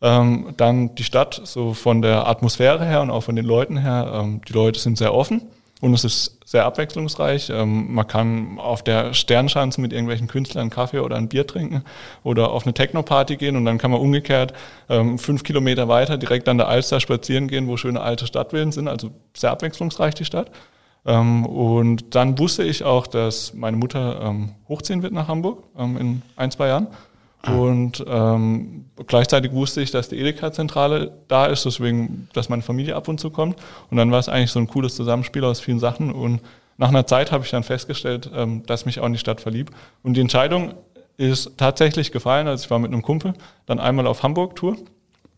Ähm, 0.01 0.53
dann 0.57 0.95
die 0.95 1.03
Stadt, 1.03 1.41
so 1.43 1.73
von 1.73 2.01
der 2.01 2.27
Atmosphäre 2.27 2.85
her 2.85 3.01
und 3.01 3.11
auch 3.11 3.21
von 3.21 3.35
den 3.35 3.45
Leuten 3.45 3.77
her. 3.77 4.11
Ähm, 4.15 4.41
die 4.47 4.53
Leute 4.53 4.79
sind 4.79 4.97
sehr 4.97 5.13
offen 5.13 5.43
und 5.85 5.93
es 5.93 6.03
ist 6.03 6.39
sehr 6.45 6.65
abwechslungsreich. 6.65 7.51
Ähm, 7.51 7.93
man 7.93 8.07
kann 8.07 8.57
auf 8.57 8.83
der 8.83 9.13
Sternschanze 9.13 9.79
mit 9.79 9.93
irgendwelchen 9.93 10.27
Künstlern 10.27 10.61
einen 10.63 10.69
Kaffee 10.71 10.99
oder 10.99 11.15
ein 11.15 11.29
Bier 11.29 11.45
trinken 11.45 11.83
oder 12.23 12.49
auf 12.49 12.65
eine 12.65 12.73
Techno-Party 12.73 13.37
gehen 13.37 13.55
und 13.55 13.65
dann 13.65 13.77
kann 13.77 13.91
man 13.91 14.01
umgekehrt 14.01 14.53
ähm, 14.89 15.19
fünf 15.19 15.43
Kilometer 15.43 15.87
weiter 15.87 16.17
direkt 16.17 16.49
an 16.49 16.57
der 16.57 16.67
Alster 16.67 16.99
spazieren 16.99 17.47
gehen, 17.47 17.67
wo 17.67 17.77
schöne 17.77 18.01
alte 18.01 18.25
Stadtvillen 18.25 18.71
sind. 18.71 18.87
Also 18.87 19.11
sehr 19.35 19.51
abwechslungsreich 19.51 20.15
die 20.15 20.25
Stadt. 20.25 20.49
Ähm, 21.05 21.45
und 21.45 22.15
dann 22.15 22.39
wusste 22.39 22.63
ich 22.63 22.83
auch, 22.83 23.05
dass 23.05 23.53
meine 23.53 23.77
Mutter 23.77 24.35
hochziehen 24.67 25.03
wird 25.03 25.13
nach 25.13 25.27
Hamburg 25.27 25.63
in 25.77 26.23
ein, 26.35 26.49
zwei 26.49 26.67
Jahren. 26.69 26.87
Und 27.47 28.03
ähm, 28.07 28.85
gleichzeitig 29.07 29.51
wusste 29.51 29.81
ich, 29.81 29.91
dass 29.91 30.09
die 30.09 30.17
Edeka-Zentrale 30.17 31.11
da 31.27 31.45
ist, 31.45 31.65
deswegen, 31.65 32.27
dass 32.33 32.49
meine 32.49 32.61
Familie 32.61 32.95
ab 32.95 33.07
und 33.07 33.19
zu 33.19 33.29
kommt. 33.29 33.57
Und 33.89 33.97
dann 33.97 34.11
war 34.11 34.19
es 34.19 34.29
eigentlich 34.29 34.51
so 34.51 34.59
ein 34.59 34.67
cooles 34.67 34.95
Zusammenspiel 34.95 35.43
aus 35.43 35.59
vielen 35.59 35.79
Sachen. 35.79 36.11
Und 36.11 36.41
nach 36.77 36.89
einer 36.89 37.05
Zeit 37.05 37.31
habe 37.31 37.43
ich 37.43 37.51
dann 37.51 37.63
festgestellt, 37.63 38.29
ähm, 38.33 38.65
dass 38.65 38.85
mich 38.85 38.99
auch 38.99 39.05
in 39.05 39.13
die 39.13 39.19
Stadt 39.19 39.41
verlieb. 39.41 39.71
Und 40.03 40.15
die 40.15 40.21
Entscheidung 40.21 40.73
ist 41.17 41.57
tatsächlich 41.57 42.11
gefallen. 42.11 42.47
Also 42.47 42.65
ich 42.65 42.71
war 42.71 42.79
mit 42.79 42.91
einem 42.91 43.01
Kumpel 43.01 43.33
dann 43.65 43.79
einmal 43.79 44.07
auf 44.07 44.23
Hamburg-Tour. 44.23 44.77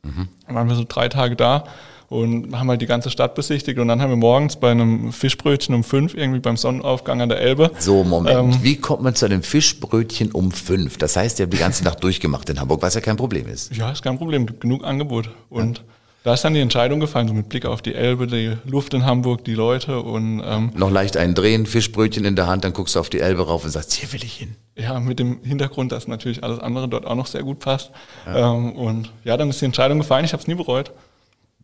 Mhm. 0.04 0.30
Dann 0.46 0.56
waren 0.56 0.70
wir 0.70 0.76
so 0.76 0.86
drei 0.88 1.10
Tage 1.10 1.36
da 1.36 1.66
und 2.10 2.58
haben 2.58 2.70
halt 2.70 2.82
die 2.82 2.86
ganze 2.86 3.10
Stadt 3.10 3.36
besichtigt 3.36 3.80
und 3.80 3.88
dann 3.90 4.02
haben 4.02 4.10
wir 4.10 4.18
morgens 4.18 4.56
bei 4.56 4.72
einem 4.72 5.12
Fischbrötchen 5.12 5.76
um 5.76 5.84
fünf 5.84 6.14
irgendwie 6.14 6.40
beim 6.40 6.56
Sonnenaufgang 6.56 7.22
an 7.22 7.30
der 7.30 7.40
Elbe. 7.40 7.72
So, 7.80 8.04
Moment. 8.04 8.38
Ähm, 8.38 8.64
Wie 8.64 8.78
kommt 8.78 9.04
man 9.04 9.14
zu 9.14 9.26
einem 9.26 9.44
Fischbrötchen 9.44 10.32
um 10.32 10.52
fünf? 10.52 10.98
Das 10.98 11.18
heißt, 11.18 11.40
ihr 11.40 11.44
habt 11.44 11.54
die 11.54 11.58
ganze 11.58 11.84
Nacht 11.84 12.04
durchgemacht 12.04 12.50
in 12.50 12.60
Hamburg, 12.60 12.82
was 12.82 12.94
ja 12.96 13.02
kein 13.02 13.18
Problem 13.18 13.48
ist. 13.48 13.76
Ja, 13.76 13.92
ist 13.92 14.04
kein 14.04 14.18
Problem, 14.18 14.46
gibt 14.46 14.62
genug 14.62 14.86
Angebot. 14.86 15.30
Und 15.50 15.80
ja. 15.80 15.84
da 16.24 16.34
ist 16.36 16.46
dann 16.46 16.54
die 16.54 16.62
Entscheidung 16.62 17.02
gefallen, 17.02 17.28
so 17.28 17.34
mit 17.34 17.50
Blick 17.50 17.66
auf 17.66 17.82
die 17.82 17.94
Elbe, 17.94 18.26
die 18.28 18.56
Luft 18.66 18.94
in 18.94 19.06
Hamburg, 19.06 19.44
die 19.44 19.56
Leute 19.56 20.00
und 20.00 20.42
ähm, 20.46 20.72
noch 20.76 20.90
leicht 20.90 21.18
einen 21.18 21.36
drehen, 21.36 21.66
Fischbrötchen 21.66 22.24
in 22.24 22.38
der 22.38 22.48
Hand, 22.48 22.64
dann 22.64 22.72
guckst 22.72 22.96
du 22.96 23.02
auf 23.02 23.10
die 23.10 23.20
Elbe 23.20 23.46
rauf 23.46 23.66
und 23.66 23.72
sagst, 23.72 23.92
hier 23.92 24.14
will 24.14 24.24
ich 24.24 24.36
hin. 24.36 24.56
Ja, 24.78 25.00
mit 25.02 25.20
dem 25.20 25.44
Hintergrund, 25.44 25.92
dass 25.92 26.08
natürlich 26.08 26.44
alles 26.44 26.60
andere 26.60 26.88
dort 26.88 27.06
auch 27.06 27.16
noch 27.16 27.28
sehr 27.28 27.44
gut 27.44 27.60
passt. 27.60 27.92
Ja. 28.26 28.54
Ähm, 28.54 28.74
und 28.74 29.12
ja, 29.26 29.36
dann 29.36 29.50
ist 29.50 29.60
die 29.60 29.66
Entscheidung 29.66 29.98
gefallen, 29.98 30.24
ich 30.24 30.32
habe 30.32 30.42
es 30.42 30.48
nie 30.48 30.56
bereut. 30.56 30.94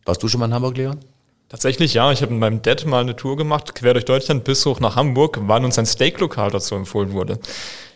Warst 0.04 0.22
du 0.22 0.28
schon 0.28 0.40
mal 0.40 0.46
in 0.46 0.54
Hamburg, 0.54 0.76
Leon? 0.76 0.98
Tatsächlich 1.48 1.94
ja. 1.94 2.12
Ich 2.12 2.20
habe 2.22 2.32
mit 2.32 2.40
meinem 2.40 2.62
Dad 2.62 2.84
mal 2.84 3.00
eine 3.00 3.16
Tour 3.16 3.36
gemacht, 3.36 3.74
quer 3.74 3.94
durch 3.94 4.04
Deutschland 4.04 4.44
bis 4.44 4.66
hoch 4.66 4.80
nach 4.80 4.96
Hamburg, 4.96 5.38
wann 5.42 5.64
uns 5.64 5.78
ein 5.78 5.86
Steaklokal 5.86 6.50
dazu 6.50 6.74
empfohlen 6.74 7.12
wurde. 7.12 7.38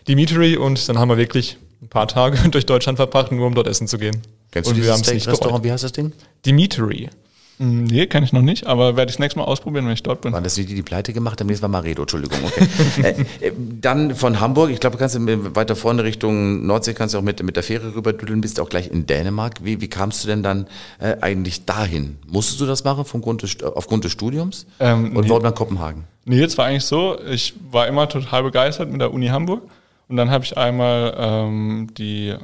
Dimitri 0.06 0.56
und 0.56 0.88
dann 0.88 0.98
haben 0.98 1.08
wir 1.08 1.18
wirklich 1.18 1.58
ein 1.82 1.88
paar 1.88 2.08
Tage 2.08 2.48
durch 2.50 2.66
Deutschland 2.66 2.96
verbracht, 2.96 3.32
nur 3.32 3.46
um 3.46 3.54
dort 3.54 3.66
essen 3.66 3.88
zu 3.88 3.98
gehen. 3.98 4.22
Kennst 4.50 4.70
und 4.70 4.76
du 4.76 4.82
dieses 4.82 4.98
Steak-Restaurant? 5.00 5.64
Wie 5.64 5.72
heißt 5.72 5.84
das 5.84 5.92
Ding? 5.92 6.12
Dimitri. 6.46 7.10
Mm, 7.58 7.84
nee, 7.84 8.06
kann 8.06 8.22
ich 8.22 8.32
noch 8.32 8.42
nicht, 8.42 8.66
aber 8.66 8.96
werde 8.96 9.10
ich 9.10 9.16
das 9.16 9.18
nächste 9.18 9.40
Mal 9.40 9.46
ausprobieren, 9.46 9.86
wenn 9.86 9.92
ich 9.92 10.02
dort 10.02 10.20
bin. 10.20 10.32
Waren 10.32 10.44
das 10.44 10.54
die, 10.54 10.64
die 10.64 10.82
pleite 10.82 11.12
gemacht 11.12 11.40
haben? 11.40 11.48
Das 11.48 11.60
war 11.60 11.68
Maredo, 11.68 12.02
Entschuldigung. 12.02 12.38
Okay. 12.44 12.66
äh, 13.40 13.46
äh, 13.48 13.52
dann 13.80 14.14
von 14.14 14.40
Hamburg, 14.40 14.70
ich 14.70 14.80
glaube, 14.80 14.96
du 14.96 15.00
kannst 15.00 15.16
weiter 15.54 15.74
vorne 15.74 16.04
Richtung 16.04 16.66
Nordsee, 16.66 16.94
kannst 16.94 17.14
du 17.14 17.18
auch 17.18 17.22
mit, 17.22 17.42
mit 17.42 17.56
der 17.56 17.62
Fähre 17.62 17.94
rüberdüdeln, 17.94 18.40
bist 18.40 18.60
auch 18.60 18.68
gleich 18.68 18.90
in 18.90 19.06
Dänemark. 19.06 19.64
Wie, 19.64 19.80
wie 19.80 19.88
kamst 19.88 20.22
du 20.22 20.28
denn 20.28 20.42
dann 20.42 20.66
äh, 21.00 21.16
eigentlich 21.20 21.64
dahin? 21.64 22.18
Musstest 22.26 22.60
du 22.60 22.66
das 22.66 22.84
machen 22.84 23.04
vom 23.04 23.22
Grund 23.22 23.42
des, 23.42 23.62
aufgrund 23.62 24.04
des 24.04 24.12
Studiums? 24.12 24.66
Ähm, 24.78 25.16
Und 25.16 25.24
nee. 25.24 25.28
warum 25.30 25.42
dann 25.42 25.54
Kopenhagen? 25.54 26.04
Nee, 26.24 26.38
jetzt 26.38 26.58
war 26.58 26.66
eigentlich 26.66 26.84
so, 26.84 27.18
ich 27.28 27.54
war 27.70 27.88
immer 27.88 28.08
total 28.08 28.42
begeistert 28.42 28.90
mit 28.90 29.00
der 29.00 29.12
Uni 29.12 29.28
Hamburg. 29.28 29.62
Und 30.08 30.16
dann 30.16 30.30
habe 30.30 30.44
ich 30.44 30.56
einmal 30.56 31.14
ähm, 31.18 31.88
die 31.96 32.34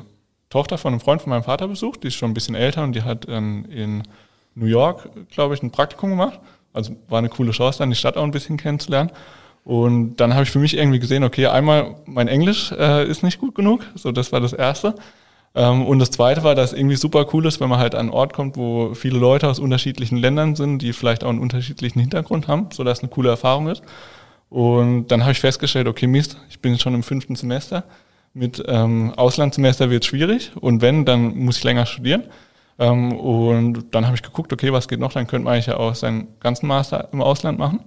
Tochter 0.51 0.79
von 0.79 0.93
einem 0.93 1.01
Freund 1.01 1.23
von 1.23 1.31
meinem 1.31 1.43
Vater 1.43 1.67
besucht, 1.67 2.03
die 2.03 2.09
ist 2.09 2.15
schon 2.15 2.31
ein 2.31 2.35
bisschen 2.35 2.55
älter 2.55 2.85
und 2.85 2.95
die 2.95 3.03
hat 3.03 3.27
ähm, 3.29 3.65
in 3.71 4.03
New 4.55 4.67
York, 4.67 5.09
glaube 5.31 5.55
ich, 5.55 5.63
ein 5.63 5.71
Praktikum 5.71 6.11
gemacht. 6.11 6.41
Also 6.73 6.97
war 7.09 7.19
eine 7.19 7.29
coole 7.29 7.53
Chance, 7.53 7.79
dann 7.79 7.91
die 7.91 7.97
Stadt 7.97 8.17
auch 8.17 8.25
ein 8.25 8.31
bisschen 8.31 8.57
kennenzulernen. 8.57 9.11
Und 9.65 10.17
dann 10.17 10.35
habe 10.35 10.43
ich 10.43 10.51
für 10.51 10.59
mich 10.59 10.77
irgendwie 10.77 10.99
gesehen, 10.99 11.25
okay, 11.25 11.47
einmal 11.47 11.97
mein 12.05 12.29
Englisch 12.29 12.73
äh, 12.73 13.09
ist 13.09 13.23
nicht 13.23 13.39
gut 13.39 13.55
genug, 13.55 13.87
so 13.95 14.13
das 14.13 14.31
war 14.33 14.41
das 14.41 14.53
Erste. 14.53 14.95
Ähm, 15.55 15.87
und 15.87 16.01
das 16.01 16.11
Zweite 16.11 16.43
war, 16.43 16.55
dass 16.55 16.73
irgendwie 16.73 16.97
super 16.97 17.27
cool 17.33 17.47
ist, 17.47 17.61
wenn 17.61 17.69
man 17.69 17.79
halt 17.79 17.95
an 17.95 18.01
einen 18.01 18.11
Ort 18.11 18.33
kommt, 18.33 18.57
wo 18.57 18.95
viele 18.95 19.19
Leute 19.19 19.49
aus 19.49 19.59
unterschiedlichen 19.59 20.19
Ländern 20.19 20.57
sind, 20.57 20.81
die 20.81 20.93
vielleicht 20.93 21.25
auch 21.25 21.31
einen 21.31 21.39
unterschiedlichen 21.39 22.01
Hintergrund 22.01 22.49
haben, 22.49 22.69
so 22.73 22.85
dass 22.85 23.01
eine 23.01 23.09
coole 23.09 23.31
Erfahrung 23.31 23.69
ist. 23.69 23.83
Und 24.51 25.09
dann 25.09 25.23
habe 25.23 25.33
ich 25.33 25.41
festgestellt, 25.41 25.89
okay, 25.89 26.07
Mist, 26.07 26.37
ich 26.51 26.61
bin 26.61 26.79
schon 26.79 26.95
im 26.95 27.03
fünften 27.03 27.35
Semester. 27.35 27.85
Mit 28.35 28.63
ähm, 28.67 29.13
Auslandssemester 29.17 29.91
wird 29.91 30.03
es 30.03 30.09
schwierig 30.09 30.53
und 30.61 30.83
wenn, 30.83 31.05
dann 31.05 31.37
muss 31.39 31.59
ich 31.59 31.65
länger 31.65 31.87
studieren. 31.87 32.25
Ähm, 32.79 33.13
und 33.13 33.95
dann 33.95 34.07
habe 34.07 34.17
ich 34.17 34.23
geguckt, 34.23 34.53
okay, 34.53 34.73
was 34.73 34.89
geht 34.89 35.01
noch? 35.01 35.13
Dann 35.13 35.27
könnte 35.27 35.45
man 35.45 35.55
eigentlich 35.55 35.67
ja 35.67 35.77
auch 35.77 35.95
seinen 35.95 36.29
ganzen 36.41 36.67
Master 36.67 37.09
im 37.13 37.23
Ausland 37.23 37.59
machen. 37.59 37.81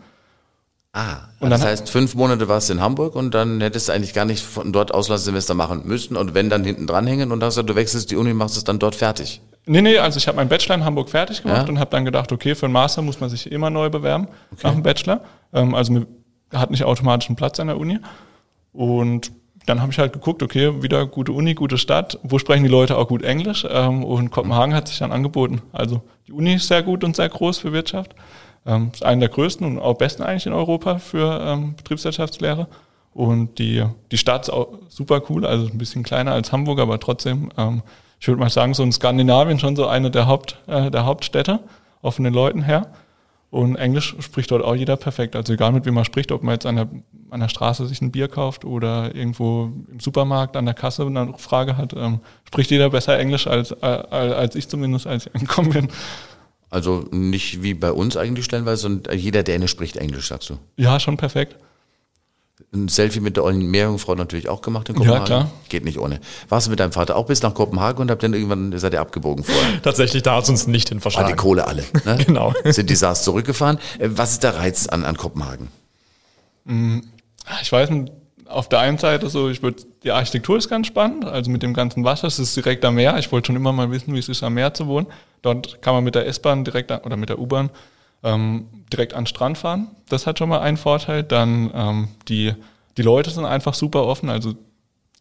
Ah, 0.93 1.27
und 1.39 1.51
das 1.51 1.63
heißt, 1.63 1.89
fünf 1.89 2.15
Monate 2.15 2.47
warst 2.47 2.69
du 2.69 2.73
in 2.73 2.81
Hamburg 2.81 3.15
und 3.15 3.33
dann 3.35 3.61
hättest 3.61 3.87
du 3.87 3.93
eigentlich 3.93 4.15
gar 4.15 4.25
nicht 4.25 4.43
von 4.43 4.73
dort 4.73 4.91
Auslandssemester 4.91 5.53
machen 5.53 5.83
müssen 5.85 6.17
und 6.17 6.33
wenn 6.33 6.49
dann 6.49 6.63
hinten 6.63 6.87
dranhängen 6.87 7.31
und 7.31 7.43
hast 7.43 7.57
du 7.57 7.75
wechselst 7.75 8.09
die 8.09 8.15
Uni 8.15 8.31
und 8.31 8.37
machst 8.37 8.57
es 8.57 8.63
dann 8.63 8.79
dort 8.79 8.95
fertig. 8.95 9.41
Nee, 9.67 9.81
nee, 9.81 9.97
also 9.99 10.17
ich 10.17 10.27
habe 10.27 10.37
meinen 10.37 10.47
Bachelor 10.47 10.75
in 10.75 10.85
Hamburg 10.85 11.09
fertig 11.09 11.43
gemacht 11.43 11.63
ja? 11.63 11.69
und 11.69 11.77
habe 11.77 11.91
dann 11.91 12.05
gedacht, 12.05 12.31
okay, 12.31 12.55
für 12.55 12.65
einen 12.65 12.73
Master 12.73 13.01
muss 13.01 13.19
man 13.19 13.29
sich 13.29 13.51
immer 13.51 13.69
neu 13.69 13.89
bewerben 13.89 14.27
okay. 14.51 14.61
nach 14.63 14.71
dem 14.71 14.81
Bachelor. 14.81 15.21
Ähm, 15.53 15.75
also 15.75 15.91
mir 15.91 16.07
hat 16.53 16.71
nicht 16.71 16.83
automatisch 16.83 17.29
einen 17.29 17.35
Platz 17.35 17.59
an 17.59 17.67
der 17.67 17.77
Uni. 17.77 17.99
Und 18.71 19.31
dann 19.67 19.81
habe 19.81 19.91
ich 19.91 19.99
halt 19.99 20.13
geguckt, 20.13 20.41
okay, 20.41 20.81
wieder 20.81 21.05
gute 21.05 21.33
Uni, 21.33 21.53
gute 21.53 21.77
Stadt, 21.77 22.17
wo 22.23 22.39
sprechen 22.39 22.63
die 22.63 22.69
Leute 22.69 22.97
auch 22.97 23.07
gut 23.09 23.21
Englisch? 23.21 23.67
Ähm, 23.69 24.03
und 24.03 24.31
Kopenhagen 24.31 24.73
hat 24.73 24.87
sich 24.87 24.97
dann 24.97 25.11
angeboten. 25.11 25.61
Also 25.73 26.01
die 26.27 26.31
Uni 26.31 26.55
ist 26.55 26.67
sehr 26.67 26.81
gut 26.83 27.03
und 27.03 27.15
sehr 27.15 27.29
groß 27.29 27.59
für 27.59 27.73
Wirtschaft. 27.73 28.15
Ähm, 28.65 28.91
ist 28.93 29.03
eine 29.03 29.19
der 29.19 29.29
größten 29.29 29.67
und 29.67 29.79
auch 29.79 29.95
besten 29.95 30.23
eigentlich 30.23 30.45
in 30.45 30.53
Europa 30.53 30.99
für 30.99 31.39
ähm, 31.41 31.75
Betriebswirtschaftslehre. 31.75 32.67
Und 33.13 33.59
die, 33.59 33.83
die 34.11 34.17
Stadt 34.17 34.43
ist 34.43 34.49
auch 34.49 34.69
super 34.87 35.21
cool, 35.29 35.45
also 35.45 35.67
ein 35.67 35.77
bisschen 35.77 36.03
kleiner 36.03 36.31
als 36.31 36.51
Hamburg, 36.51 36.79
aber 36.79 36.99
trotzdem, 36.99 37.51
ähm, 37.57 37.81
ich 38.19 38.27
würde 38.27 38.39
mal 38.39 38.49
sagen, 38.49 38.73
so 38.73 38.83
in 38.83 38.91
Skandinavien 38.91 39.59
schon 39.59 39.75
so 39.75 39.87
eine 39.87 40.11
der, 40.11 40.27
Haupt, 40.27 40.57
äh, 40.67 40.89
der 40.89 41.05
Hauptstädte, 41.05 41.59
den 42.03 42.33
Leuten 42.33 42.61
her. 42.61 42.87
Und 43.49 43.77
Englisch 43.77 44.15
spricht 44.19 44.51
dort 44.51 44.63
auch 44.63 44.75
jeder 44.75 44.97
perfekt. 44.97 45.35
Also 45.35 45.53
egal 45.53 45.71
mit 45.71 45.85
wem 45.85 45.93
man 45.93 46.03
spricht, 46.03 46.31
ob 46.31 46.43
man 46.43 46.53
jetzt 46.53 46.65
an 46.65 46.75
der, 46.75 46.89
an 47.29 47.39
der 47.39 47.47
Straße 47.47 47.87
sich 47.87 48.01
ein 48.01 48.11
Bier 48.11 48.27
kauft 48.27 48.65
oder 48.65 49.15
irgendwo 49.15 49.71
im 49.89 49.99
Supermarkt 49.99 50.57
an 50.57 50.65
der 50.65 50.73
Kasse 50.73 51.05
eine 51.05 51.33
Frage 51.37 51.77
hat, 51.77 51.93
ähm, 51.93 52.19
spricht 52.45 52.71
jeder 52.71 52.89
besser 52.89 53.17
Englisch 53.17 53.47
als, 53.47 53.71
äh, 53.71 53.85
als 53.85 54.55
ich 54.55 54.67
zumindest, 54.67 55.07
als 55.07 55.27
ich 55.27 55.35
angekommen 55.35 55.69
bin. 55.69 55.87
Also 56.69 57.05
nicht 57.11 57.63
wie 57.63 57.73
bei 57.73 57.93
uns 57.93 58.17
eigentlich 58.17 58.43
stellenweise, 58.43 58.81
sondern 58.81 59.17
jeder 59.17 59.43
Däne 59.43 59.69
spricht 59.69 59.95
Englisch, 59.95 60.27
sagst 60.27 60.49
du? 60.49 60.57
Ja, 60.75 60.99
schon 60.99 61.15
perfekt 61.15 61.55
ein 62.73 62.89
Selfie 62.89 63.21
mit 63.21 63.37
der 63.37 63.45
ollen 63.45 63.59
Meerjungfrau 63.59 64.15
natürlich 64.15 64.49
auch 64.49 64.61
gemacht 64.61 64.89
in 64.89 64.95
Kopenhagen. 64.95 65.21
Ja, 65.21 65.25
klar. 65.25 65.51
Geht 65.69 65.85
nicht 65.85 65.99
ohne. 65.99 66.19
Warst 66.49 66.67
du 66.67 66.71
mit 66.71 66.79
deinem 66.79 66.91
Vater 66.91 67.15
auch 67.15 67.25
bis 67.25 67.41
nach 67.41 67.53
Kopenhagen 67.53 68.01
und 68.01 68.11
habt 68.11 68.23
dann 68.23 68.33
irgendwann, 68.33 68.77
seid 68.77 68.93
ihr 68.93 68.99
abgebogen 68.99 69.45
vorher? 69.45 69.81
Tatsächlich, 69.81 70.23
da 70.23 70.35
hat 70.35 70.43
es 70.43 70.49
uns 70.49 70.67
nicht 70.67 70.89
hin 70.89 70.99
verschlagen. 70.99 71.27
Ah, 71.27 71.31
die 71.31 71.37
Kohle 71.37 71.65
alle. 71.65 71.83
Ne? 72.03 72.17
genau. 72.25 72.53
Sind 72.65 72.89
die 72.89 72.95
SARS 72.95 73.23
zurückgefahren. 73.23 73.79
Äh, 73.99 74.09
was 74.11 74.33
ist 74.33 74.43
der 74.43 74.57
Reiz 74.57 74.87
an, 74.87 75.05
an 75.05 75.15
Kopenhagen? 75.15 75.69
Mm, 76.65 76.99
ich 77.61 77.71
weiß 77.71 77.89
nicht, 77.89 78.11
auf 78.49 78.67
der 78.69 78.79
einen 78.79 78.97
Seite 78.97 79.29
so, 79.29 79.49
ich 79.49 79.61
würde, 79.63 79.83
die 80.03 80.11
Architektur 80.11 80.57
ist 80.57 80.69
ganz 80.69 80.87
spannend, 80.87 81.25
also 81.25 81.49
mit 81.49 81.63
dem 81.63 81.73
ganzen 81.73 82.03
Wasser, 82.03 82.27
es 82.27 82.39
ist 82.39 82.55
direkt 82.55 82.83
am 82.85 82.95
Meer. 82.95 83.17
Ich 83.17 83.31
wollte 83.31 83.47
schon 83.47 83.55
immer 83.55 83.71
mal 83.71 83.91
wissen, 83.91 84.13
wie 84.13 84.19
es 84.19 84.29
ist, 84.29 84.43
am 84.43 84.53
Meer 84.53 84.73
zu 84.73 84.87
wohnen. 84.87 85.07
Dort 85.41 85.81
kann 85.81 85.93
man 85.93 86.03
mit 86.03 86.15
der 86.15 86.27
S-Bahn 86.27 86.63
direkt 86.63 86.91
oder 86.91 87.17
mit 87.17 87.29
der 87.29 87.39
U-Bahn 87.39 87.69
ähm, 88.23 88.67
direkt 88.91 89.13
an 89.13 89.23
den 89.23 89.27
Strand 89.27 89.57
fahren. 89.57 89.87
Das 90.09 90.27
hat 90.27 90.39
schon 90.39 90.49
mal 90.49 90.59
einen 90.59 90.77
Vorteil. 90.77 91.23
Dann 91.23 91.71
ähm, 91.73 92.07
die 92.27 92.53
die 92.97 93.03
Leute 93.03 93.29
sind 93.29 93.45
einfach 93.45 93.73
super 93.73 94.05
offen. 94.05 94.29
Also 94.29 94.55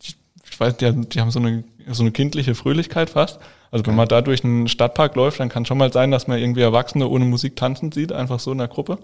ich, 0.02 0.16
ich 0.44 0.58
weiß, 0.60 0.78
die, 0.78 0.90
die, 1.08 1.20
haben 1.20 1.30
so 1.30 1.38
eine, 1.38 1.64
so 1.90 2.02
eine 2.02 2.10
kindliche 2.10 2.54
Fröhlichkeit 2.54 3.10
fast. 3.10 3.38
Also 3.70 3.84
wenn 3.86 3.94
man 3.94 4.08
da 4.08 4.22
durch 4.22 4.44
einen 4.44 4.68
Stadtpark 4.68 5.14
läuft, 5.14 5.40
dann 5.40 5.48
kann 5.48 5.66
schon 5.66 5.78
mal 5.78 5.92
sein, 5.92 6.10
dass 6.10 6.26
man 6.26 6.38
irgendwie 6.38 6.62
Erwachsene 6.62 7.06
ohne 7.06 7.26
Musik 7.26 7.56
tanzen 7.56 7.92
sieht, 7.92 8.12
einfach 8.12 8.40
so 8.40 8.52
in 8.52 8.58
der 8.58 8.68
Gruppe. 8.68 8.98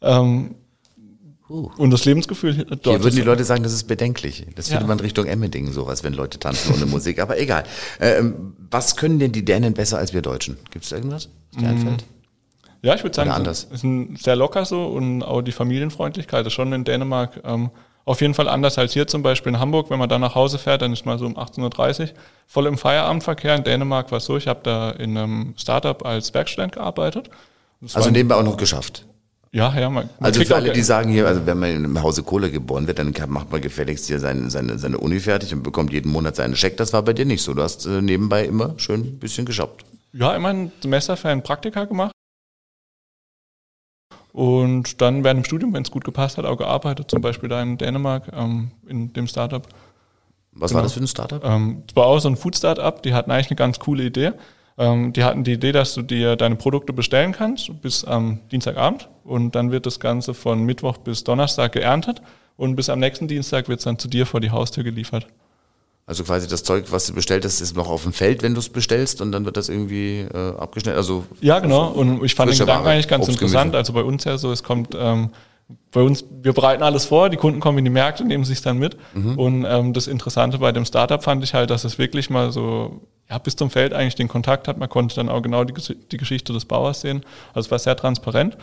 Ähm, 0.00 0.56
uh. 1.48 1.70
Und 1.76 1.92
das 1.92 2.04
Lebensgefühl 2.04 2.64
dort. 2.64 2.84
Hier 2.84 3.04
würden 3.04 3.16
die 3.16 3.22
Leute 3.22 3.44
sagen, 3.44 3.62
das 3.62 3.72
ist 3.72 3.84
bedenklich. 3.84 4.46
Das 4.56 4.68
ja. 4.68 4.72
findet 4.72 4.88
man 4.88 5.00
Richtung 5.00 5.26
Emmending 5.26 5.70
sowas, 5.70 6.02
wenn 6.02 6.14
Leute 6.14 6.40
tanzen 6.40 6.74
ohne 6.74 6.86
Musik. 6.86 7.20
Aber 7.20 7.38
egal. 7.38 7.62
Ähm, 8.00 8.56
was 8.70 8.96
können 8.96 9.20
denn 9.20 9.30
die 9.30 9.44
Dänen 9.44 9.74
besser 9.74 9.98
als 9.98 10.12
wir 10.12 10.22
Deutschen? 10.22 10.56
Gibt 10.72 10.84
es 10.86 10.90
irgendwas, 10.90 11.28
was 11.52 11.62
dir 11.62 11.68
mm. 11.68 11.70
einfällt? 11.70 12.04
Ja, 12.82 12.96
ich 12.96 13.04
würde 13.04 13.14
sagen, 13.14 13.46
es 13.46 13.64
ist 13.64 13.84
ein 13.84 14.16
sehr 14.16 14.34
locker 14.34 14.64
so 14.64 14.86
und 14.86 15.22
auch 15.22 15.40
die 15.40 15.52
Familienfreundlichkeit 15.52 16.44
ist 16.46 16.52
schon 16.52 16.72
in 16.72 16.84
Dänemark 16.84 17.40
ähm, 17.44 17.70
auf 18.04 18.20
jeden 18.20 18.34
Fall 18.34 18.48
anders 18.48 18.76
als 18.76 18.92
hier 18.92 19.06
zum 19.06 19.22
Beispiel 19.22 19.52
in 19.52 19.60
Hamburg. 19.60 19.88
Wenn 19.88 20.00
man 20.00 20.08
da 20.08 20.18
nach 20.18 20.34
Hause 20.34 20.58
fährt, 20.58 20.82
dann 20.82 20.92
ist 20.92 21.06
man 21.06 21.16
so 21.16 21.26
um 21.26 21.38
18.30 21.38 22.00
Uhr 22.00 22.08
voll 22.48 22.66
im 22.66 22.76
Feierabendverkehr. 22.76 23.54
In 23.54 23.62
Dänemark 23.62 24.10
war 24.10 24.18
es 24.18 24.24
so, 24.24 24.36
ich 24.36 24.48
habe 24.48 24.60
da 24.64 24.90
in 24.90 25.16
einem 25.16 25.54
Startup 25.56 26.04
als 26.04 26.34
Werkstudent 26.34 26.72
gearbeitet. 26.72 27.30
Das 27.80 27.94
also 27.94 28.10
nebenbei 28.10 28.34
auch 28.34 28.42
noch 28.42 28.56
geschafft? 28.56 29.06
Ja, 29.52 29.72
ja. 29.78 29.88
Man, 29.88 30.08
man 30.18 30.26
also 30.26 30.42
für 30.42 30.56
alle, 30.56 30.72
die 30.72 30.82
sagen 30.82 31.10
hier, 31.10 31.28
also 31.28 31.46
wenn 31.46 31.58
man 31.58 31.84
im 31.84 32.02
Hause 32.02 32.24
Kohle 32.24 32.50
geboren 32.50 32.88
wird, 32.88 32.98
dann 32.98 33.14
macht 33.28 33.52
man 33.52 33.60
gefälligst 33.60 34.08
hier 34.08 34.18
seine, 34.18 34.50
seine, 34.50 34.78
seine 34.78 34.98
Uni 34.98 35.20
fertig 35.20 35.52
und 35.54 35.62
bekommt 35.62 35.92
jeden 35.92 36.10
Monat 36.10 36.34
seinen 36.34 36.56
Scheck. 36.56 36.76
Das 36.78 36.92
war 36.92 37.02
bei 37.02 37.12
dir 37.12 37.26
nicht 37.26 37.42
so. 37.42 37.54
Du 37.54 37.62
hast 37.62 37.86
äh, 37.86 38.02
nebenbei 38.02 38.44
immer 38.44 38.74
schön 38.78 39.02
ein 39.02 39.18
bisschen 39.20 39.46
geschafft. 39.46 39.84
Ja, 40.12 40.34
immer 40.34 40.48
ein 40.48 40.72
Semesterferien 40.82 41.42
Praktika 41.42 41.84
gemacht 41.84 42.12
Und 44.32 45.00
dann 45.02 45.24
während 45.24 45.40
dem 45.40 45.44
Studium, 45.44 45.74
wenn 45.74 45.82
es 45.82 45.90
gut 45.90 46.04
gepasst 46.04 46.38
hat, 46.38 46.46
auch 46.46 46.56
gearbeitet, 46.56 47.10
zum 47.10 47.20
Beispiel 47.20 47.48
da 47.48 47.62
in 47.62 47.76
Dänemark 47.76 48.30
ähm, 48.32 48.70
in 48.86 49.12
dem 49.12 49.26
Startup. 49.26 49.66
Was 50.52 50.70
Genau. 50.70 50.78
war 50.78 50.82
das 50.84 50.92
für 50.94 51.00
ein 51.00 51.06
Startup? 51.06 51.44
Ähm, 51.44 51.82
es 51.88 51.94
war 51.96 52.06
auch 52.06 52.18
so 52.18 52.28
ein 52.28 52.36
Food-Startup, 52.36 53.02
die 53.02 53.14
hatten 53.14 53.30
eigentlich 53.30 53.50
eine 53.50 53.56
ganz 53.56 53.78
coole 53.78 54.04
Idee. 54.04 54.32
Ähm, 54.78 55.12
die 55.12 55.22
hatten 55.24 55.44
die 55.44 55.52
Idee, 55.52 55.72
dass 55.72 55.94
du 55.94 56.02
dir 56.02 56.36
deine 56.36 56.56
Produkte 56.56 56.92
bestellen 56.94 57.32
kannst 57.32 57.82
bis 57.82 58.04
am 58.04 58.40
Dienstagabend 58.50 59.08
und 59.22 59.54
dann 59.54 59.70
wird 59.70 59.84
das 59.84 60.00
Ganze 60.00 60.32
von 60.32 60.64
Mittwoch 60.64 60.96
bis 60.98 61.24
Donnerstag 61.24 61.72
geerntet 61.72 62.22
und 62.56 62.74
bis 62.76 62.88
am 62.88 63.00
nächsten 63.00 63.28
Dienstag 63.28 63.68
wird 63.68 63.80
es 63.80 63.84
dann 63.84 63.98
zu 63.98 64.08
dir 64.08 64.24
vor 64.24 64.40
die 64.40 64.50
Haustür 64.50 64.82
geliefert. 64.82 65.26
Also 66.04 66.24
quasi 66.24 66.48
das 66.48 66.64
Zeug, 66.64 66.86
was 66.90 67.06
du 67.06 67.14
bestellt 67.14 67.44
hast, 67.44 67.60
ist 67.60 67.76
noch 67.76 67.88
auf 67.88 68.02
dem 68.02 68.12
Feld, 68.12 68.42
wenn 68.42 68.54
du 68.54 68.60
es 68.60 68.68
bestellst 68.68 69.20
und 69.20 69.30
dann 69.30 69.44
wird 69.44 69.56
das 69.56 69.68
irgendwie 69.68 70.20
äh, 70.20 70.56
abgeschnitten. 70.58 70.96
Also 70.96 71.24
Ja, 71.40 71.60
genau. 71.60 71.88
Und 71.88 72.24
ich 72.24 72.34
fand 72.34 72.50
den 72.50 72.58
Gedanken 72.58 72.84
Ware, 72.84 72.94
eigentlich 72.94 73.08
ganz 73.08 73.28
interessant. 73.28 73.76
Also 73.76 73.92
bei 73.92 74.02
uns 74.02 74.24
ja 74.24 74.36
so, 74.36 74.50
es 74.50 74.64
kommt 74.64 74.96
ähm, 74.98 75.30
bei 75.92 76.02
uns, 76.02 76.24
wir 76.42 76.52
bereiten 76.52 76.82
alles 76.82 77.04
vor, 77.04 77.30
die 77.30 77.36
Kunden 77.36 77.60
kommen 77.60 77.78
in 77.78 77.84
die 77.84 77.90
Märkte, 77.90 78.24
nehmen 78.24 78.44
sich 78.44 78.62
dann 78.62 78.78
mit. 78.78 78.96
Mhm. 79.14 79.38
Und 79.38 79.64
ähm, 79.68 79.92
das 79.92 80.06
Interessante 80.06 80.58
bei 80.58 80.72
dem 80.72 80.84
Startup 80.84 81.22
fand 81.22 81.44
ich 81.44 81.54
halt, 81.54 81.70
dass 81.70 81.84
es 81.84 81.98
wirklich 81.98 82.30
mal 82.30 82.50
so 82.50 83.00
ja, 83.30 83.38
bis 83.38 83.56
zum 83.56 83.70
Feld 83.70 83.92
eigentlich 83.92 84.14
den 84.14 84.28
Kontakt 84.28 84.68
hat. 84.68 84.78
Man 84.78 84.88
konnte 84.88 85.14
dann 85.14 85.28
auch 85.28 85.40
genau 85.40 85.64
die, 85.64 85.74
die 86.10 86.16
Geschichte 86.16 86.52
des 86.52 86.64
Bauers 86.64 87.00
sehen. 87.00 87.24
Also 87.54 87.66
es 87.66 87.70
war 87.70 87.78
sehr 87.78 87.96
transparent. 87.96 88.56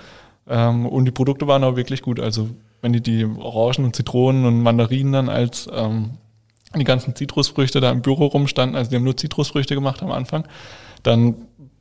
Ähm, 0.48 0.86
und 0.86 1.06
die 1.06 1.12
Produkte 1.12 1.48
waren 1.48 1.64
auch 1.64 1.76
wirklich 1.76 2.02
gut. 2.02 2.20
Also 2.20 2.50
wenn 2.82 2.94
die 2.94 3.02
die 3.02 3.26
Orangen 3.26 3.86
und 3.86 3.96
Zitronen 3.96 4.46
und 4.46 4.62
Mandarinen 4.62 5.14
dann 5.14 5.30
als 5.30 5.70
ähm, 5.72 6.12
die 6.76 6.84
ganzen 6.84 7.16
Zitrusfrüchte 7.16 7.82
da 7.82 7.92
im 7.92 8.02
Büro 8.02 8.28
rumstanden, 8.28 8.76
also 8.76 8.90
die 8.90 8.96
haben 8.96 9.04
nur 9.04 9.18
Zitrusfrüchte 9.18 9.76
gemacht 9.76 10.04
am 10.04 10.12
Anfang, 10.12 10.46
dann 11.04 11.36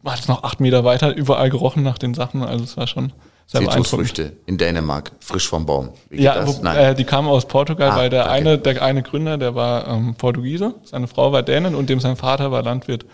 hat 0.05 0.21
es 0.21 0.29
noch 0.29 0.45
acht 0.45 0.61
Meter 0.61 0.85
weiter 0.85 1.15
überall 1.15 1.51
gerochen 1.51 1.83
nach 1.83 1.99
den 1.99 2.15
Sachen. 2.15 2.43
Also 2.43 2.65
es 2.65 2.77
war 2.77 2.87
schon 2.87 3.13
sehr. 3.47 3.61
Zitrusfrüchte 3.61 4.33
in 4.47 4.59
Dänemark, 4.59 5.13
frisch 5.21 5.49
vom 5.49 5.67
Baum. 5.67 5.91
Wie 6.09 6.23
Ja, 6.23 6.47
wo, 6.47 6.67
äh, 6.67 6.95
die 6.95 7.05
kamen 7.05 7.29
aus 7.29 7.47
Portugal, 7.47 7.91
Ah, 7.91 7.97
weil 7.97 8.11
der 8.11 8.25
okay. 8.25 8.33
eine, 8.33 8.59
der 8.59 8.83
eine 8.83 9.03
Gründer, 9.03 9.39
der 9.39 9.55
war 9.55 9.89
ähm, 9.89 10.15
Portugiese, 10.15 10.75
seine 10.85 11.09
Frau 11.09 11.33
war 11.33 11.43
Dänin 11.43 11.75
und 11.75 11.91
dem 11.91 12.01
sein 12.01 12.17
Vater 12.17 12.51
war 12.53 12.63
Landwirt 12.63 13.05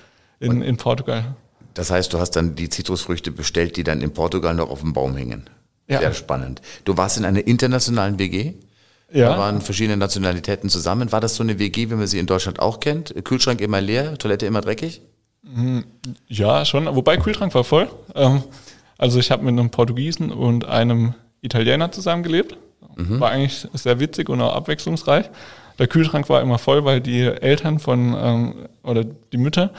in, 0.40 0.62
in 0.62 0.76
Portugal. 0.76 1.34
Das 1.74 1.90
heißt, 1.90 2.12
du 2.12 2.18
hast 2.18 2.32
dann 2.32 2.54
die 2.54 2.68
Zitrusfrüchte 2.68 3.32
bestellt, 3.32 3.76
die 3.76 3.82
dann 3.84 4.00
in 4.00 4.12
Portugal 4.12 4.54
noch 4.54 4.70
auf 4.70 4.80
dem 4.80 4.92
Baum 4.92 5.16
hängen. 5.16 5.48
Ja. 5.88 5.98
Sehr 6.00 6.14
spannend. 6.14 6.62
Du 6.84 6.96
warst 6.96 7.18
in 7.18 7.24
einer 7.24 7.46
internationalen 7.46 8.18
WG. 8.18 8.54
Da 9.14 9.20
Ja, 9.20 9.38
waren 9.38 9.60
verschiedene 9.60 9.96
Nationalitäten 9.96 10.68
zusammen. 10.68 11.12
War 11.12 11.20
das 11.20 11.36
so 11.36 11.44
eine 11.44 11.60
WG, 11.60 11.88
wie 11.88 11.94
man 11.94 12.08
sie 12.08 12.18
in 12.18 12.26
Deutschland 12.26 12.58
auch 12.58 12.80
kennt? 12.80 13.14
Kühlschrank 13.24 13.60
immer 13.60 13.80
leer, 13.80 14.18
Toilette 14.18 14.44
immer 14.46 14.60
dreckig? 14.60 15.00
ja, 16.26 16.64
schon. 16.64 16.86
Wobei 16.96 17.16
Kühlschrank 17.16 17.54
war 17.54 17.64
voll. 17.64 17.88
Ähm, 18.14 18.42
also 18.98 19.18
ich 19.20 19.30
habe 19.30 19.44
mit 19.44 19.52
einem 19.52 19.70
Portugiesen 19.70 20.32
und 20.32 20.64
einem 20.66 21.14
Italiener 21.42 21.92
zusammengelebt. 21.92 22.56
War 22.96 23.30
eigentlich 23.30 23.66
sehr 23.72 24.00
witzig 24.00 24.28
und 24.28 24.40
auch 24.40 24.54
abwechslungsreich. 24.54 25.30
Der 25.78 25.86
Kühlschrank 25.88 26.28
war 26.28 26.40
immer 26.40 26.58
voll, 26.58 26.84
weil 26.84 27.00
die 27.00 27.22
Eltern 27.22 27.78
von, 27.80 28.14
ähm, 28.16 28.54
oder 28.82 29.04
die 29.04 29.36
Mütter 29.36 29.70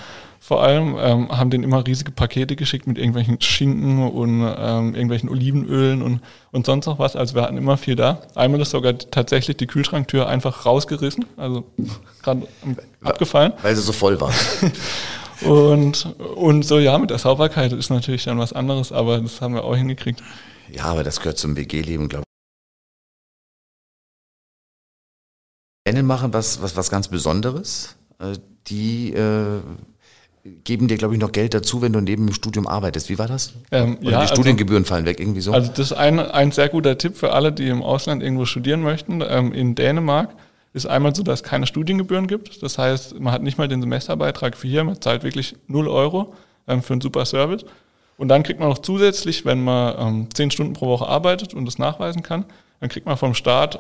vor 0.45 0.61
allem, 0.61 0.95
ähm, 0.99 1.35
haben 1.35 1.49
denen 1.49 1.63
immer 1.63 1.87
riesige 1.87 2.11
Pakete 2.11 2.55
geschickt 2.55 2.85
mit 2.85 2.99
irgendwelchen 2.99 3.41
Schinken 3.41 4.07
und 4.07 4.41
ähm, 4.41 4.93
irgendwelchen 4.93 5.27
Olivenölen 5.27 6.03
und, 6.03 6.21
und 6.51 6.67
sonst 6.67 6.85
noch 6.85 6.99
was. 6.99 7.15
Also 7.15 7.33
wir 7.33 7.41
hatten 7.41 7.57
immer 7.57 7.77
viel 7.77 7.95
da. 7.95 8.21
Einmal 8.35 8.61
ist 8.61 8.69
sogar 8.69 8.95
tatsächlich 8.95 9.57
die 9.57 9.65
Kühlschranktür 9.65 10.27
einfach 10.27 10.67
rausgerissen, 10.67 11.25
also 11.35 11.65
gerade 12.21 12.47
abgefallen. 13.01 13.53
Weil 13.63 13.75
sie 13.75 13.81
so 13.81 13.91
voll 13.91 14.21
war. 14.21 14.31
Und, 15.41 16.05
und 16.35 16.63
so, 16.63 16.79
ja, 16.79 16.97
mit 16.97 17.09
der 17.09 17.17
Sauberkeit 17.17 17.73
ist 17.73 17.89
natürlich 17.89 18.23
dann 18.23 18.39
was 18.39 18.53
anderes, 18.53 18.93
aber 18.93 19.19
das 19.19 19.41
haben 19.41 19.53
wir 19.53 19.65
auch 19.65 19.75
hingekriegt. 19.75 20.23
ja, 20.71 20.85
aber 20.85 21.03
das 21.03 21.19
gehört 21.19 21.37
zum 21.37 21.57
WG-Leben, 21.57 22.07
glaube 22.07 22.23
ich. 25.85 25.91
Dänen 25.91 26.05
machen 26.05 26.31
was, 26.33 26.61
was, 26.61 26.77
was 26.77 26.89
ganz 26.89 27.09
Besonderes. 27.09 27.97
Äh, 28.19 28.37
Die 28.67 29.11
äh, 29.11 29.59
geben 30.63 30.87
dir, 30.87 30.97
glaube 30.97 31.15
ich, 31.15 31.19
noch 31.19 31.31
Geld 31.31 31.53
dazu, 31.53 31.81
wenn 31.81 31.91
du 31.93 32.01
neben 32.01 32.27
dem 32.27 32.33
Studium 32.33 32.67
arbeitest. 32.67 33.09
Wie 33.09 33.17
war 33.17 33.27
das? 33.27 33.53
Ähm, 33.71 33.97
ja, 34.01 34.09
die 34.09 34.15
also- 34.15 34.35
Studiengebühren 34.35 34.85
fallen 34.85 35.05
weg, 35.05 35.19
irgendwie 35.19 35.41
so? 35.41 35.51
Also 35.51 35.69
das 35.69 35.91
ist 35.91 35.93
ein, 35.93 36.19
ein 36.19 36.51
sehr 36.51 36.69
guter 36.69 36.97
Tipp 36.97 37.17
für 37.17 37.33
alle, 37.33 37.51
die 37.51 37.67
im 37.67 37.81
Ausland 37.81 38.21
irgendwo 38.21 38.45
studieren 38.45 38.81
möchten. 38.81 39.21
Ähm, 39.27 39.53
in 39.53 39.73
Dänemark 39.73 40.35
ist 40.73 40.85
einmal 40.85 41.15
so, 41.15 41.23
dass 41.23 41.39
es 41.39 41.43
keine 41.43 41.65
Studiengebühren 41.65 42.27
gibt. 42.27 42.61
Das 42.61 42.77
heißt, 42.77 43.19
man 43.19 43.33
hat 43.33 43.41
nicht 43.41 43.57
mal 43.57 43.67
den 43.67 43.81
Semesterbeitrag 43.81 44.55
für 44.55 44.67
hier, 44.67 44.83
man 44.83 45.01
zahlt 45.01 45.23
wirklich 45.23 45.55
0 45.67 45.87
Euro 45.87 46.33
ähm, 46.67 46.83
für 46.83 46.93
einen 46.93 47.01
super 47.01 47.25
Service. 47.25 47.65
Und 48.17 48.27
dann 48.27 48.43
kriegt 48.43 48.59
man 48.59 48.69
noch 48.69 48.77
zusätzlich, 48.77 49.45
wenn 49.45 49.63
man 49.63 49.95
ähm, 49.97 50.27
10 50.33 50.51
Stunden 50.51 50.73
pro 50.73 50.87
Woche 50.87 51.07
arbeitet 51.07 51.53
und 51.53 51.65
das 51.65 51.79
nachweisen 51.79 52.23
kann, 52.23 52.45
dann 52.79 52.89
kriegt 52.89 53.05
man 53.05 53.17
vom 53.17 53.33
Staat 53.33 53.79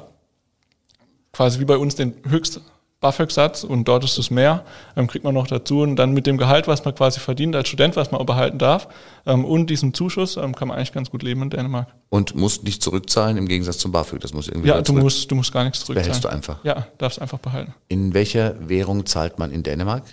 quasi 1.31 1.59
wie 1.59 1.65
bei 1.65 1.77
uns 1.77 1.95
den 1.95 2.15
höchst 2.27 2.61
BAföG-Satz 3.01 3.63
und 3.63 3.87
dort 3.87 4.03
ist 4.03 4.17
es 4.17 4.31
mehr, 4.31 4.63
ähm, 4.95 5.07
kriegt 5.07 5.23
man 5.25 5.33
noch 5.33 5.47
dazu 5.47 5.81
und 5.81 5.95
dann 5.97 6.13
mit 6.13 6.25
dem 6.25 6.37
Gehalt, 6.37 6.67
was 6.67 6.83
man 6.85 6.95
quasi 6.95 7.19
verdient 7.19 7.55
als 7.55 7.67
Student, 7.67 7.95
was 7.95 8.11
man 8.11 8.21
auch 8.21 8.25
behalten 8.25 8.57
darf 8.57 8.87
ähm, 9.25 9.45
und 9.45 9.69
diesem 9.69 9.93
Zuschuss 9.93 10.37
ähm, 10.37 10.55
kann 10.55 10.67
man 10.69 10.77
eigentlich 10.77 10.93
ganz 10.93 11.11
gut 11.11 11.21
leben 11.21 11.41
in 11.43 11.49
Dänemark. 11.49 11.87
Und 12.09 12.35
musst 12.35 12.63
nicht 12.63 12.81
zurückzahlen 12.81 13.37
im 13.37 13.47
Gegensatz 13.47 13.77
zum 13.77 13.91
BAföG. 13.91 14.21
Das 14.21 14.33
muss 14.33 14.47
irgendwie 14.47 14.69
Ja, 14.69 14.81
du 14.81 14.93
musst, 14.93 15.29
du 15.29 15.35
musst 15.35 15.51
gar 15.51 15.63
nichts 15.63 15.79
zurückzahlen. 15.79 16.05
Behältst 16.07 16.23
du 16.23 16.29
einfach. 16.29 16.63
Ja, 16.63 16.87
darfst 16.97 17.21
einfach 17.21 17.39
behalten. 17.39 17.73
In 17.89 18.13
welcher 18.13 18.55
Währung 18.69 19.05
zahlt 19.05 19.37
man 19.39 19.51
in 19.51 19.63
Dänemark? 19.63 20.03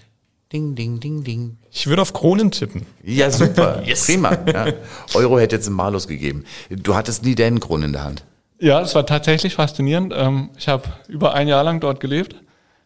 Ding, 0.53 0.75
ding, 0.75 1.01
ding, 1.01 1.25
ding. 1.25 1.57
Ich 1.71 1.87
würde 1.87 2.03
auf 2.03 2.13
Kronen 2.13 2.51
tippen. 2.51 2.85
Ja, 3.03 3.31
super. 3.31 3.83
Prima. 4.05 4.37
Ja. 4.53 4.67
Euro 5.15 5.39
hätte 5.39 5.57
jetzt 5.57 5.67
einen 5.67 5.77
Malus 5.77 6.07
gegeben. 6.07 6.45
Du 6.69 6.95
hattest 6.95 7.25
nie 7.25 7.35
Dänenkronen 7.35 7.87
in 7.87 7.93
der 7.95 8.05
Hand. 8.05 8.25
Ja, 8.59 8.83
es 8.83 8.95
war 8.95 9.07
tatsächlich 9.07 9.55
faszinierend. 9.55 10.13
Ähm, 10.15 10.51
Ich 10.59 10.69
habe 10.69 10.85
über 11.09 11.33
ein 11.33 11.49
Jahr 11.49 11.65
lang 11.65 11.81
dort 11.81 12.01
gelebt, 12.01 12.37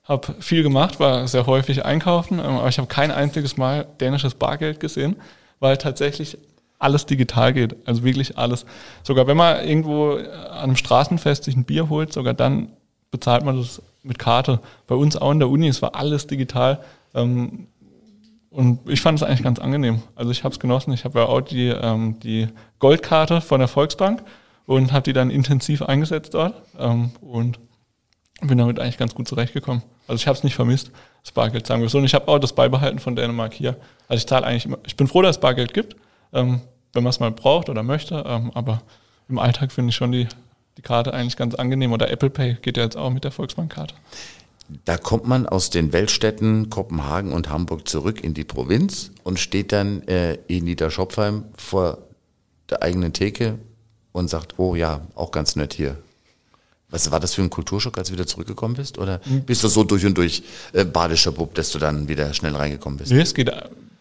habe 0.08 0.34
viel 0.40 0.62
gemacht, 0.62 1.00
war 1.00 1.26
sehr 1.28 1.46
häufig 1.46 1.84
einkaufen, 1.84 2.38
ähm, 2.38 2.56
aber 2.56 2.68
ich 2.68 2.78
habe 2.78 2.88
kein 2.88 3.10
einziges 3.10 3.56
Mal 3.56 3.86
dänisches 4.00 4.34
Bargeld 4.34 4.80
gesehen, 4.80 5.16
weil 5.60 5.76
tatsächlich 5.76 6.38
alles 6.78 7.06
digital 7.06 7.52
geht. 7.52 7.76
Also 7.86 8.04
wirklich 8.04 8.36
alles. 8.38 8.66
Sogar 9.02 9.26
wenn 9.26 9.36
man 9.36 9.66
irgendwo 9.66 10.12
an 10.12 10.24
einem 10.50 10.76
Straßenfest 10.76 11.44
sich 11.44 11.56
ein 11.56 11.64
Bier 11.64 11.88
holt, 11.88 12.12
sogar 12.12 12.34
dann 12.34 12.68
bezahlt 13.10 13.44
man 13.44 13.56
das 13.56 13.80
mit 14.02 14.18
Karte. 14.18 14.60
Bei 14.86 14.94
uns 14.94 15.16
auch 15.16 15.32
in 15.32 15.38
der 15.38 15.48
Uni, 15.48 15.68
es 15.68 15.82
war 15.82 15.94
alles 15.94 16.26
digital. 16.26 16.80
Ähm, 17.14 17.66
Und 18.50 18.78
ich 18.88 19.00
fand 19.00 19.18
es 19.18 19.22
eigentlich 19.22 19.42
ganz 19.42 19.58
angenehm. 19.58 20.02
Also 20.14 20.30
ich 20.30 20.44
habe 20.44 20.52
es 20.52 20.60
genossen. 20.60 20.92
Ich 20.92 21.04
habe 21.04 21.18
ja 21.20 21.26
auch 21.26 21.40
die, 21.40 21.68
ähm, 21.68 22.18
die 22.20 22.48
Goldkarte 22.78 23.40
von 23.40 23.58
der 23.58 23.68
Volksbank 23.68 24.22
und 24.66 24.92
habe 24.92 25.02
die 25.02 25.12
dann 25.12 25.30
intensiv 25.30 25.82
eingesetzt 25.82 26.34
dort 26.34 26.54
und 27.20 27.58
bin 28.42 28.58
damit 28.58 28.78
eigentlich 28.78 28.98
ganz 28.98 29.14
gut 29.14 29.28
zurechtgekommen. 29.28 29.82
Also 30.06 30.20
ich 30.20 30.26
habe 30.26 30.36
es 30.36 30.44
nicht 30.44 30.54
vermisst, 30.54 30.90
das 31.22 31.32
Bargeld, 31.32 31.66
sagen 31.66 31.82
wir 31.82 31.88
so. 31.88 31.98
Und 31.98 32.04
ich 32.04 32.14
habe 32.14 32.28
auch 32.28 32.38
das 32.38 32.54
beibehalten 32.54 32.98
von 32.98 33.16
Dänemark 33.16 33.54
hier. 33.54 33.76
Also 34.08 34.18
ich 34.18 34.26
zahle 34.26 34.46
eigentlich 34.46 34.66
immer, 34.66 34.78
ich 34.86 34.96
bin 34.96 35.06
froh, 35.06 35.22
dass 35.22 35.36
es 35.36 35.40
Bargeld 35.40 35.74
gibt, 35.74 35.96
ähm, 36.32 36.60
wenn 36.92 37.02
man 37.02 37.10
es 37.10 37.20
mal 37.20 37.30
braucht 37.30 37.68
oder 37.68 37.82
möchte. 37.82 38.24
Ähm, 38.26 38.50
aber 38.54 38.82
im 39.28 39.38
Alltag 39.38 39.72
finde 39.72 39.90
ich 39.90 39.96
schon 39.96 40.12
die, 40.12 40.28
die 40.76 40.82
Karte 40.82 41.14
eigentlich 41.14 41.36
ganz 41.36 41.54
angenehm. 41.54 41.92
Oder 41.92 42.10
Apple 42.10 42.30
Pay 42.30 42.58
geht 42.60 42.76
ja 42.76 42.84
jetzt 42.84 42.96
auch 42.96 43.10
mit 43.10 43.24
der 43.24 43.32
Volksbankkarte. 43.32 43.94
Da 44.84 44.96
kommt 44.96 45.26
man 45.26 45.46
aus 45.46 45.70
den 45.70 45.92
Weltstädten 45.92 46.70
Kopenhagen 46.70 47.32
und 47.32 47.50
Hamburg 47.50 47.88
zurück 47.88 48.22
in 48.22 48.34
die 48.34 48.44
Provinz 48.44 49.12
und 49.22 49.38
steht 49.38 49.72
dann 49.72 50.02
äh, 50.08 50.34
in 50.48 50.64
Niederschopfheim 50.64 51.44
vor 51.56 51.98
der 52.68 52.82
eigenen 52.82 53.12
Theke 53.12 53.58
und 54.12 54.28
sagt, 54.28 54.58
oh 54.58 54.74
ja, 54.74 55.02
auch 55.14 55.30
ganz 55.30 55.54
nett 55.56 55.72
hier. 55.72 55.96
Was 56.96 57.10
war 57.10 57.20
das 57.20 57.34
für 57.34 57.42
ein 57.42 57.50
Kulturschock, 57.50 57.98
als 57.98 58.08
du 58.08 58.14
wieder 58.14 58.26
zurückgekommen 58.26 58.74
bist? 58.74 58.96
Oder 58.96 59.20
bist 59.44 59.62
du 59.62 59.68
so 59.68 59.84
durch 59.84 60.06
und 60.06 60.16
durch 60.16 60.42
äh, 60.72 60.84
badischer 60.84 61.30
Bub, 61.30 61.54
dass 61.54 61.70
du 61.70 61.78
dann 61.78 62.08
wieder 62.08 62.32
schnell 62.32 62.56
reingekommen 62.56 62.98
bist? 62.98 63.12
Nee, 63.12 63.20
es 63.20 63.34
geht, 63.34 63.52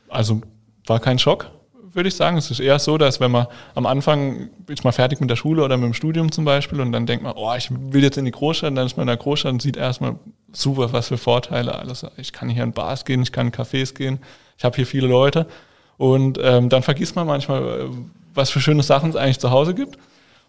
also 0.07 0.41
war 0.87 1.01
kein 1.01 1.19
Schock, 1.19 1.51
würde 1.91 2.07
ich 2.07 2.15
sagen. 2.15 2.37
Es 2.37 2.49
ist 2.51 2.61
eher 2.61 2.79
so, 2.79 2.97
dass 2.97 3.19
wenn 3.19 3.31
man 3.31 3.47
am 3.73 3.85
Anfang 3.85 4.49
ist 4.67 4.85
man 4.85 4.93
fertig 4.93 5.19
mit 5.19 5.29
der 5.29 5.35
Schule 5.35 5.61
oder 5.61 5.75
mit 5.75 5.87
dem 5.87 5.93
Studium 5.93 6.31
zum 6.31 6.45
Beispiel 6.45 6.79
und 6.79 6.93
dann 6.93 7.05
denkt 7.05 7.21
man, 7.21 7.33
oh, 7.35 7.53
ich 7.57 7.69
will 7.69 8.01
jetzt 8.01 8.17
in 8.17 8.23
die 8.23 8.31
Großstadt, 8.31 8.69
und 8.69 8.75
dann 8.75 8.85
ist 8.85 8.95
man 8.95 9.03
in 9.03 9.07
der 9.07 9.17
Großstadt 9.17 9.51
und 9.51 9.61
sieht 9.61 9.75
erstmal 9.75 10.15
super, 10.53 10.93
was 10.93 11.09
für 11.09 11.17
Vorteile 11.17 11.75
alles. 11.75 12.05
Ich 12.15 12.31
kann 12.31 12.47
hier 12.47 12.63
in 12.63 12.71
Bars 12.71 13.03
gehen, 13.03 13.21
ich 13.21 13.33
kann 13.33 13.47
in 13.47 13.53
Cafés 13.53 13.93
gehen, 13.93 14.19
ich 14.57 14.63
habe 14.63 14.77
hier 14.77 14.87
viele 14.87 15.07
Leute 15.07 15.47
und 15.97 16.39
ähm, 16.41 16.69
dann 16.69 16.81
vergisst 16.81 17.17
man 17.17 17.27
manchmal, 17.27 17.61
äh, 17.61 17.89
was 18.33 18.51
für 18.51 18.61
schöne 18.61 18.83
Sachen 18.83 19.09
es 19.09 19.17
eigentlich 19.17 19.39
zu 19.39 19.51
Hause 19.51 19.73
gibt. 19.73 19.97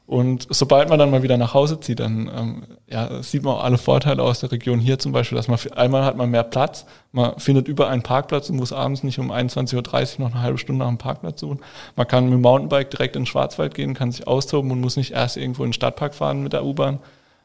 Und 0.07 0.47
sobald 0.51 0.89
man 0.89 1.01
dann 1.01 1.11
mal 1.11 1.25
wieder 1.25 1.37
nach 1.37 1.53
Hause 1.53 1.81
zieht, 1.81 1.99
dann 1.99 2.31
ähm, 2.33 2.63
ja, 2.87 3.23
sieht 3.25 3.43
man 3.43 3.55
auch 3.55 3.65
alle 3.65 3.77
Vorteile 3.77 4.23
aus 4.23 4.39
der 4.39 4.53
Region 4.53 4.79
hier 4.79 5.01
zum 5.01 5.11
Beispiel, 5.11 5.35
dass 5.35 5.49
man 5.49 5.59
einmal 5.75 6.05
hat 6.05 6.17
man 6.17 6.31
mehr 6.31 6.45
Platz, 6.45 6.87
man 7.11 7.37
findet 7.41 7.67
überall 7.67 7.93
einen 7.93 8.05
Parkplatz 8.05 8.49
und 8.49 8.57
muss 8.57 8.73
abends 8.73 9.03
nicht 9.03 9.19
um 9.19 9.33
21.30 9.33 10.19
Uhr 10.19 10.25
noch 10.25 10.35
eine 10.35 10.43
halbe 10.43 10.59
Stunde 10.59 10.79
nach 10.79 10.89
einem 10.89 10.99
Parkplatz 10.99 11.41
suchen. 11.41 11.59
Man 11.97 12.07
kann 12.07 12.25
mit 12.25 12.35
dem 12.35 12.43
Mountainbike 12.43 12.91
direkt 12.91 13.17
in 13.17 13.23
den 13.23 13.27
Schwarzwald 13.27 13.75
gehen, 13.75 13.95
kann 13.95 14.13
sich 14.13 14.29
austoben 14.29 14.71
und 14.71 14.81
muss 14.81 14.97
nicht 14.97 15.11
erst 15.11 15.37
irgendwo 15.37 15.65
in 15.65 15.71
den 15.71 15.75
Stadtpark 15.75 16.15
fahren 16.15 16.43
mit 16.45 16.53
der 16.53 16.65
U-Bahn. 16.65 17.01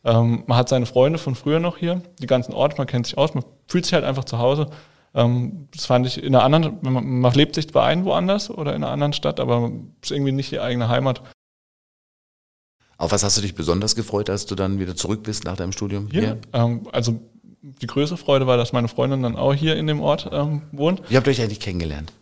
Ähm, 0.05 0.43
man 0.45 0.57
hat 0.57 0.69
seine 0.69 0.85
Freunde 0.85 1.17
von 1.17 1.33
früher 1.33 1.59
noch 1.59 1.77
hier, 1.77 2.01
die 2.19 2.27
ganzen 2.27 2.53
Orte, 2.53 2.77
man 2.77 2.85
kennt 2.85 3.07
sich 3.07 3.17
aus, 3.17 3.33
man 3.33 3.43
fühlt 3.67 3.85
sich 3.85 3.93
halt 3.95 4.05
einfach 4.05 4.25
zu 4.25 4.37
Hause. 4.37 4.67
Ähm, 5.15 5.67
das 5.73 5.87
fand 5.87 6.05
ich 6.05 6.23
in 6.23 6.35
einer 6.35 6.43
anderen, 6.43 6.77
man, 6.81 7.21
man 7.21 7.33
lebt 7.33 7.55
sich 7.55 7.69
zwar 7.69 7.85
ein 7.85 8.05
woanders 8.05 8.51
oder 8.51 8.75
in 8.75 8.83
einer 8.83 8.93
anderen 8.93 9.13
Stadt, 9.13 9.39
aber 9.39 9.71
es 10.01 10.11
ist 10.11 10.15
irgendwie 10.15 10.31
nicht 10.31 10.51
die 10.51 10.59
eigene 10.59 10.89
Heimat. 10.89 11.23
Auf 13.01 13.11
was 13.11 13.23
hast 13.23 13.35
du 13.35 13.41
dich 13.41 13.55
besonders 13.55 13.95
gefreut, 13.95 14.29
als 14.29 14.45
du 14.45 14.53
dann 14.53 14.77
wieder 14.77 14.95
zurück 14.95 15.23
bist 15.23 15.43
nach 15.43 15.57
deinem 15.57 15.71
Studium? 15.71 16.07
Hier, 16.11 16.37
ähm, 16.53 16.87
also 16.91 17.19
die 17.63 17.87
größte 17.87 18.15
Freude 18.15 18.45
war, 18.45 18.57
dass 18.57 18.73
meine 18.73 18.87
Freundin 18.87 19.23
dann 19.23 19.35
auch 19.35 19.55
hier 19.55 19.75
in 19.75 19.87
dem 19.87 20.01
Ort 20.01 20.29
ähm, 20.31 20.61
wohnt. 20.71 21.01
Wie 21.09 21.17
habt 21.17 21.25
ihr 21.25 21.31
euch 21.31 21.41
eigentlich 21.41 21.59
kennengelernt? 21.59 22.13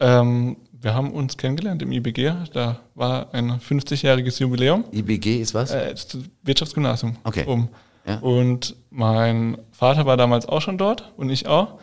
Ähm, 0.00 0.58
wir 0.70 0.92
haben 0.92 1.12
uns 1.12 1.38
kennengelernt 1.38 1.80
im 1.80 1.92
IBG. 1.92 2.30
Da 2.52 2.80
war 2.94 3.32
ein 3.32 3.52
50-jähriges 3.52 4.38
Jubiläum. 4.38 4.84
IBG 4.92 5.40
ist 5.40 5.54
was? 5.54 5.70
Äh, 5.70 5.92
das 5.92 6.18
Wirtschaftsgymnasium. 6.42 7.16
Okay. 7.24 7.46
Um. 7.46 7.70
Ja. 8.06 8.18
Und 8.18 8.76
mein 8.90 9.56
Vater 9.70 10.04
war 10.04 10.18
damals 10.18 10.44
auch 10.44 10.60
schon 10.60 10.76
dort 10.76 11.10
und 11.16 11.30
ich 11.30 11.46
auch. 11.46 11.78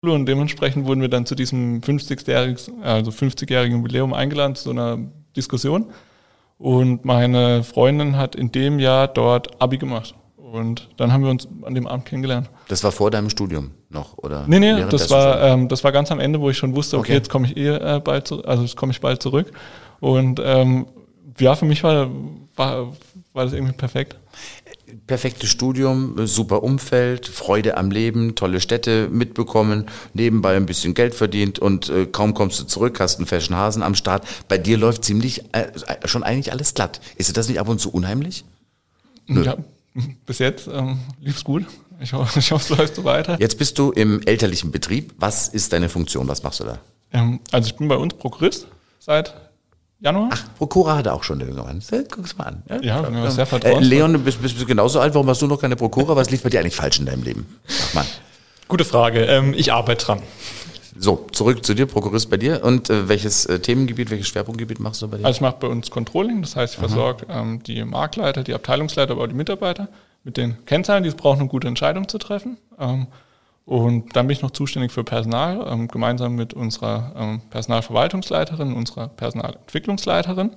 Und 0.00 0.24
dementsprechend 0.24 0.86
wurden 0.86 1.02
wir 1.02 1.10
dann 1.10 1.26
zu 1.26 1.34
diesem 1.34 1.82
50-jährigen 1.82 2.82
also 2.82 3.10
50 3.10 3.50
Jubiläum 3.50 4.14
eingeladen, 4.14 4.54
zu 4.54 4.64
so 4.64 4.70
einer 4.70 5.00
Diskussion. 5.36 5.92
Und 6.58 7.04
meine 7.04 7.62
Freundin 7.64 8.16
hat 8.16 8.34
in 8.34 8.52
dem 8.52 8.78
Jahr 8.78 9.08
dort 9.08 9.60
Abi 9.60 9.78
gemacht. 9.78 10.14
Und 10.36 10.88
dann 10.96 11.12
haben 11.12 11.24
wir 11.24 11.30
uns 11.30 11.48
an 11.62 11.74
dem 11.74 11.86
Abend 11.88 12.04
kennengelernt. 12.06 12.48
Das 12.68 12.84
war 12.84 12.92
vor 12.92 13.10
deinem 13.10 13.28
Studium 13.28 13.72
noch, 13.90 14.16
oder? 14.18 14.44
Nee, 14.46 14.60
nee, 14.60 14.84
das 14.88 15.10
war, 15.10 15.40
ähm, 15.42 15.68
das 15.68 15.82
war 15.82 15.90
ganz 15.90 16.12
am 16.12 16.20
Ende, 16.20 16.40
wo 16.40 16.48
ich 16.48 16.56
schon 16.56 16.76
wusste, 16.76 16.96
okay, 16.96 17.06
Okay. 17.06 17.12
jetzt 17.14 17.28
komme 17.28 17.46
ich 17.48 17.56
eh 17.56 17.70
äh, 17.74 18.00
bald 18.00 18.28
zurück, 18.28 18.46
also 18.46 18.62
jetzt 18.62 18.76
komme 18.76 18.92
ich 18.92 19.00
bald 19.00 19.20
zurück. 19.20 19.50
Und 19.98 20.40
ähm, 20.44 20.86
ja, 21.40 21.56
für 21.56 21.64
mich 21.64 21.82
war, 21.82 22.08
war, 22.54 22.92
war 23.32 23.44
das 23.44 23.52
irgendwie 23.52 23.72
perfekt. 23.72 24.16
Perfektes 25.06 25.50
Studium, 25.50 26.26
super 26.26 26.62
Umfeld, 26.62 27.26
Freude 27.26 27.76
am 27.76 27.90
Leben, 27.90 28.34
tolle 28.34 28.60
Städte 28.60 29.08
mitbekommen, 29.10 29.86
nebenbei 30.12 30.56
ein 30.56 30.66
bisschen 30.66 30.94
Geld 30.94 31.14
verdient 31.14 31.58
und 31.58 31.88
äh, 31.88 32.06
kaum 32.06 32.34
kommst 32.34 32.60
du 32.60 32.64
zurück, 32.64 33.00
hast 33.00 33.18
einen 33.18 33.26
fashion 33.26 33.56
Hasen 33.56 33.82
am 33.82 33.94
Start. 33.94 34.26
Bei 34.48 34.58
dir 34.58 34.78
läuft 34.78 35.04
ziemlich, 35.04 35.44
äh, 35.52 35.66
schon 36.04 36.22
eigentlich 36.22 36.52
alles 36.52 36.74
glatt. 36.74 37.00
Ist 37.16 37.28
dir 37.28 37.34
das 37.34 37.48
nicht 37.48 37.60
ab 37.60 37.68
und 37.68 37.80
zu 37.80 37.90
unheimlich? 37.90 38.44
Ja, 39.26 39.56
bis 40.26 40.38
jetzt 40.38 40.68
ähm, 40.68 40.98
lief's 41.20 41.44
gut. 41.44 41.66
Ich, 42.00 42.12
ho 42.12 42.26
ich 42.36 42.50
hoffe, 42.50 42.72
es 42.72 42.78
läuft 42.78 42.94
so 42.96 43.04
weiter. 43.04 43.36
Jetzt 43.40 43.58
bist 43.58 43.78
du 43.78 43.90
im 43.92 44.20
elterlichen 44.26 44.70
Betrieb. 44.70 45.14
Was 45.18 45.48
ist 45.48 45.72
deine 45.72 45.88
Funktion? 45.88 46.28
Was 46.28 46.42
machst 46.42 46.60
du 46.60 46.64
da? 46.64 46.78
Ähm, 47.12 47.40
also 47.52 47.68
ich 47.68 47.76
bin 47.76 47.88
bei 47.88 47.96
uns 47.96 48.14
Prokurist 48.14 48.66
seit 48.98 49.34
Januar. 50.04 50.28
Ach, 50.32 50.44
Prokura 50.58 50.96
hat 50.96 51.06
er 51.06 51.14
auch 51.14 51.24
schon, 51.24 51.38
der 51.38 51.48
junge 51.48 51.62
Mann. 51.62 51.82
Guck's 52.10 52.36
mal 52.36 52.44
an. 52.44 52.62
Ja, 52.68 52.80
ja, 52.82 53.30
sehr 53.30 53.44
Äh, 53.44 53.46
vertrauensvoll. 53.46 53.84
Leon, 53.84 54.12
du 54.12 54.18
bist, 54.18 54.40
bist, 54.42 54.54
bist 54.54 54.66
genauso 54.66 55.00
alt. 55.00 55.14
Warum 55.14 55.28
hast 55.30 55.40
du 55.40 55.46
noch 55.46 55.58
keine 55.58 55.76
Prokura? 55.76 56.14
Was 56.14 56.30
lief 56.30 56.42
bei 56.42 56.50
dir 56.50 56.60
eigentlich 56.60 56.76
falsch 56.76 56.98
in 56.98 57.06
deinem 57.06 57.22
Leben? 57.22 57.46
Sag 57.66 57.94
mal. 57.94 58.04
Gute 58.68 58.84
Frage. 58.84 59.24
Ähm, 59.24 59.54
ich 59.56 59.72
arbeite 59.72 60.04
dran. 60.04 60.22
So, 60.96 61.26
zurück 61.32 61.64
zu 61.64 61.72
dir, 61.72 61.86
Prokurist 61.86 62.28
bei 62.28 62.36
dir. 62.36 62.62
Und 62.62 62.90
äh, 62.90 63.08
welches 63.08 63.46
äh, 63.46 63.58
Themengebiet, 63.60 64.10
welches 64.10 64.28
Schwerpunktgebiet 64.28 64.78
machst 64.78 65.00
du 65.00 65.08
bei 65.08 65.16
dir? 65.16 65.24
Also 65.24 65.38
ich 65.38 65.40
mache 65.40 65.56
bei 65.60 65.68
uns 65.68 65.90
Controlling, 65.90 66.42
das 66.42 66.54
heißt, 66.54 66.74
ich 66.74 66.78
versorge 66.78 67.26
ähm, 67.30 67.62
die 67.62 67.82
Marktleiter, 67.84 68.44
die 68.44 68.52
Abteilungsleiter, 68.54 69.12
aber 69.12 69.22
auch 69.24 69.26
die 69.28 69.34
Mitarbeiter 69.34 69.88
mit 70.22 70.36
den 70.36 70.64
Kennzahlen, 70.66 71.02
die 71.02 71.08
es 71.08 71.14
brauchen, 71.14 71.40
um 71.42 71.48
gute 71.48 71.66
Entscheidungen 71.66 72.08
zu 72.08 72.18
treffen. 72.18 72.58
Ähm, 72.78 73.06
und 73.66 74.14
dann 74.14 74.26
bin 74.26 74.36
ich 74.36 74.42
noch 74.42 74.50
zuständig 74.50 74.92
für 74.92 75.04
Personal, 75.04 75.66
ähm, 75.68 75.88
gemeinsam 75.88 76.34
mit 76.34 76.52
unserer 76.52 77.14
ähm, 77.16 77.40
Personalverwaltungsleiterin, 77.50 78.74
unserer 78.74 79.08
Personalentwicklungsleiterin. 79.08 80.50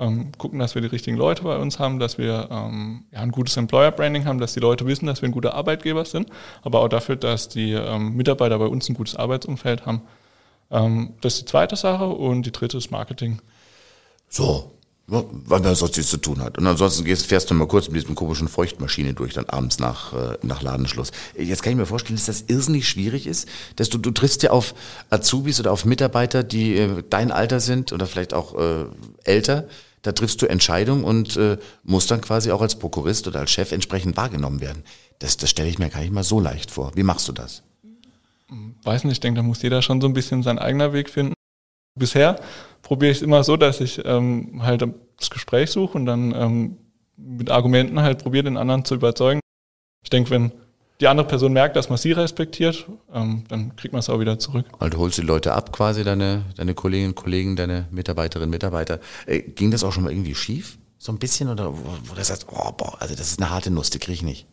Ähm, 0.00 0.32
gucken, 0.38 0.58
dass 0.58 0.74
wir 0.74 0.82
die 0.82 0.88
richtigen 0.88 1.16
Leute 1.16 1.44
bei 1.44 1.56
uns 1.56 1.78
haben, 1.78 2.00
dass 2.00 2.18
wir 2.18 2.48
ähm, 2.50 3.04
ja, 3.12 3.20
ein 3.20 3.30
gutes 3.30 3.56
Employer-Branding 3.56 4.24
haben, 4.24 4.40
dass 4.40 4.54
die 4.54 4.60
Leute 4.60 4.86
wissen, 4.86 5.06
dass 5.06 5.22
wir 5.22 5.28
ein 5.28 5.32
guter 5.32 5.54
Arbeitgeber 5.54 6.04
sind, 6.04 6.30
aber 6.62 6.80
auch 6.80 6.88
dafür, 6.88 7.14
dass 7.14 7.48
die 7.48 7.72
ähm, 7.72 8.16
Mitarbeiter 8.16 8.58
bei 8.58 8.66
uns 8.66 8.88
ein 8.88 8.94
gutes 8.94 9.14
Arbeitsumfeld 9.14 9.86
haben. 9.86 10.02
Ähm, 10.70 11.14
das 11.20 11.34
ist 11.34 11.42
die 11.42 11.46
zweite 11.46 11.76
Sache 11.76 12.06
und 12.06 12.44
die 12.44 12.50
dritte 12.50 12.78
ist 12.78 12.90
Marketing. 12.90 13.38
So, 14.28 14.72
weil 15.06 15.60
man 15.60 15.74
sonst 15.74 15.96
nichts 15.96 16.10
zu 16.10 16.16
tun 16.16 16.40
hat. 16.40 16.56
Und 16.56 16.66
ansonsten 16.66 17.04
gehst, 17.04 17.26
fährst 17.26 17.50
du 17.50 17.54
mal 17.54 17.68
kurz 17.68 17.88
mit 17.88 18.00
diesem 18.00 18.14
komischen 18.14 18.48
Feuchtmaschine 18.48 19.12
durch, 19.12 19.34
dann 19.34 19.46
abends 19.46 19.78
nach, 19.78 20.14
äh, 20.14 20.38
nach 20.42 20.62
Ladenschluss. 20.62 21.10
Jetzt 21.36 21.62
kann 21.62 21.72
ich 21.72 21.78
mir 21.78 21.86
vorstellen, 21.86 22.16
dass 22.16 22.26
das 22.26 22.44
irrsinnig 22.46 22.88
schwierig 22.88 23.26
ist, 23.26 23.46
dass 23.76 23.90
du, 23.90 23.98
du 23.98 24.10
triffst 24.12 24.42
ja 24.42 24.50
auf 24.50 24.74
Azubis 25.10 25.60
oder 25.60 25.72
auf 25.72 25.84
Mitarbeiter, 25.84 26.42
die 26.42 26.76
äh, 26.76 27.02
dein 27.10 27.32
Alter 27.32 27.60
sind 27.60 27.92
oder 27.92 28.06
vielleicht 28.06 28.32
auch 28.32 28.58
äh, 28.58 28.86
älter. 29.24 29.68
Da 30.00 30.12
triffst 30.12 30.40
du 30.42 30.46
Entscheidungen 30.46 31.04
und 31.04 31.36
äh, 31.36 31.58
musst 31.82 32.10
dann 32.10 32.20
quasi 32.20 32.50
auch 32.50 32.62
als 32.62 32.78
Prokurist 32.78 33.26
oder 33.26 33.40
als 33.40 33.50
Chef 33.50 33.72
entsprechend 33.72 34.16
wahrgenommen 34.16 34.60
werden. 34.60 34.84
Das, 35.18 35.36
das 35.36 35.50
stelle 35.50 35.68
ich 35.68 35.78
mir 35.78 35.90
gar 35.90 36.00
nicht 36.00 36.12
mal 36.12 36.24
so 36.24 36.40
leicht 36.40 36.70
vor. 36.70 36.92
Wie 36.94 37.02
machst 37.02 37.28
du 37.28 37.32
das? 37.32 37.62
weiß 38.82 39.04
nicht, 39.04 39.14
ich 39.14 39.20
denke, 39.20 39.40
da 39.40 39.42
muss 39.42 39.62
jeder 39.62 39.82
schon 39.82 40.00
so 40.00 40.06
ein 40.06 40.12
bisschen 40.12 40.42
seinen 40.42 40.58
eigenen 40.58 40.92
Weg 40.92 41.10
finden. 41.10 41.33
Bisher 41.94 42.40
probiere 42.82 43.12
ich 43.12 43.18
es 43.18 43.22
immer 43.22 43.44
so, 43.44 43.56
dass 43.56 43.80
ich 43.80 44.04
ähm, 44.04 44.62
halt 44.64 44.84
das 45.18 45.30
Gespräch 45.30 45.70
suche 45.70 45.96
und 45.96 46.06
dann 46.06 46.34
ähm, 46.34 46.76
mit 47.16 47.50
Argumenten 47.50 48.00
halt 48.00 48.22
probiere, 48.22 48.44
den 48.44 48.56
anderen 48.56 48.84
zu 48.84 48.94
überzeugen. 48.96 49.40
Ich 50.02 50.10
denke, 50.10 50.30
wenn 50.30 50.52
die 51.00 51.08
andere 51.08 51.26
Person 51.26 51.52
merkt, 51.52 51.76
dass 51.76 51.88
man 51.88 51.98
sie 51.98 52.12
respektiert, 52.12 52.86
ähm, 53.12 53.44
dann 53.48 53.76
kriegt 53.76 53.92
man 53.92 54.00
es 54.00 54.08
auch 54.08 54.20
wieder 54.20 54.38
zurück. 54.38 54.66
Also 54.78 54.90
du 54.90 54.98
holst 54.98 55.18
die 55.18 55.22
Leute 55.22 55.52
ab, 55.52 55.72
quasi 55.72 56.04
deine, 56.04 56.44
deine 56.56 56.74
Kolleginnen 56.74 57.10
und 57.10 57.16
Kollegen, 57.16 57.56
deine 57.56 57.86
Mitarbeiterinnen 57.90 58.48
und 58.48 58.50
Mitarbeiter. 58.50 59.00
Äh, 59.26 59.40
ging 59.40 59.70
das 59.70 59.84
auch 59.84 59.92
schon 59.92 60.04
mal 60.04 60.12
irgendwie 60.12 60.34
schief? 60.34 60.78
So 60.98 61.12
ein 61.12 61.18
bisschen? 61.18 61.48
Oder 61.48 61.72
wo, 61.72 61.84
wo 62.04 62.14
du 62.14 62.24
sagst, 62.24 62.46
oh, 62.50 62.72
boah, 62.72 62.96
also 63.00 63.14
das 63.14 63.28
ist 63.28 63.40
eine 63.40 63.50
harte 63.50 63.70
Nuss, 63.70 63.90
die 63.90 63.98
krieg 63.98 64.14
ich 64.14 64.22
nicht. 64.22 64.46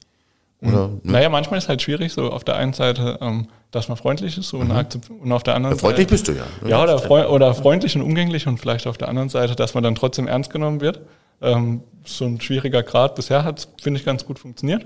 Oder? 0.61 0.87
ne? 0.87 0.99
Naja, 1.03 1.29
manchmal 1.29 1.57
ist 1.57 1.65
es 1.65 1.69
halt 1.69 1.81
schwierig, 1.81 2.13
so 2.13 2.31
auf 2.31 2.43
der 2.43 2.55
einen 2.55 2.73
Seite, 2.73 3.17
ähm, 3.21 3.47
dass 3.71 3.87
man 3.87 3.97
freundlich 3.97 4.37
ist 4.37 4.53
und, 4.53 4.71
akzept- 4.71 5.09
und 5.09 5.31
auf 5.31 5.43
der 5.43 5.55
anderen 5.55 5.77
Freundlich 5.79 6.09
Seite. 6.09 6.13
bist 6.13 6.27
du 6.27 6.67
ja. 6.67 6.69
Ja, 6.69 6.83
oder, 6.83 6.99
freu 6.99 7.27
oder 7.29 7.53
freundlich 7.53 7.95
und 7.95 8.01
umgänglich 8.03 8.47
und 8.47 8.59
vielleicht 8.59 8.85
auf 8.85 8.97
der 8.97 9.07
anderen 9.07 9.29
Seite, 9.29 9.55
dass 9.55 9.73
man 9.73 9.83
dann 9.83 9.95
trotzdem 9.95 10.27
ernst 10.27 10.51
genommen 10.51 10.81
wird. 10.81 11.01
Ähm, 11.41 11.81
so 12.05 12.25
ein 12.25 12.39
schwieriger 12.39 12.83
Grad. 12.83 13.15
Bisher 13.15 13.43
hat 13.43 13.59
es, 13.59 13.67
finde 13.81 13.99
ich, 13.99 14.05
ganz 14.05 14.25
gut 14.25 14.37
funktioniert. 14.37 14.85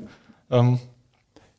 Ähm, 0.50 0.80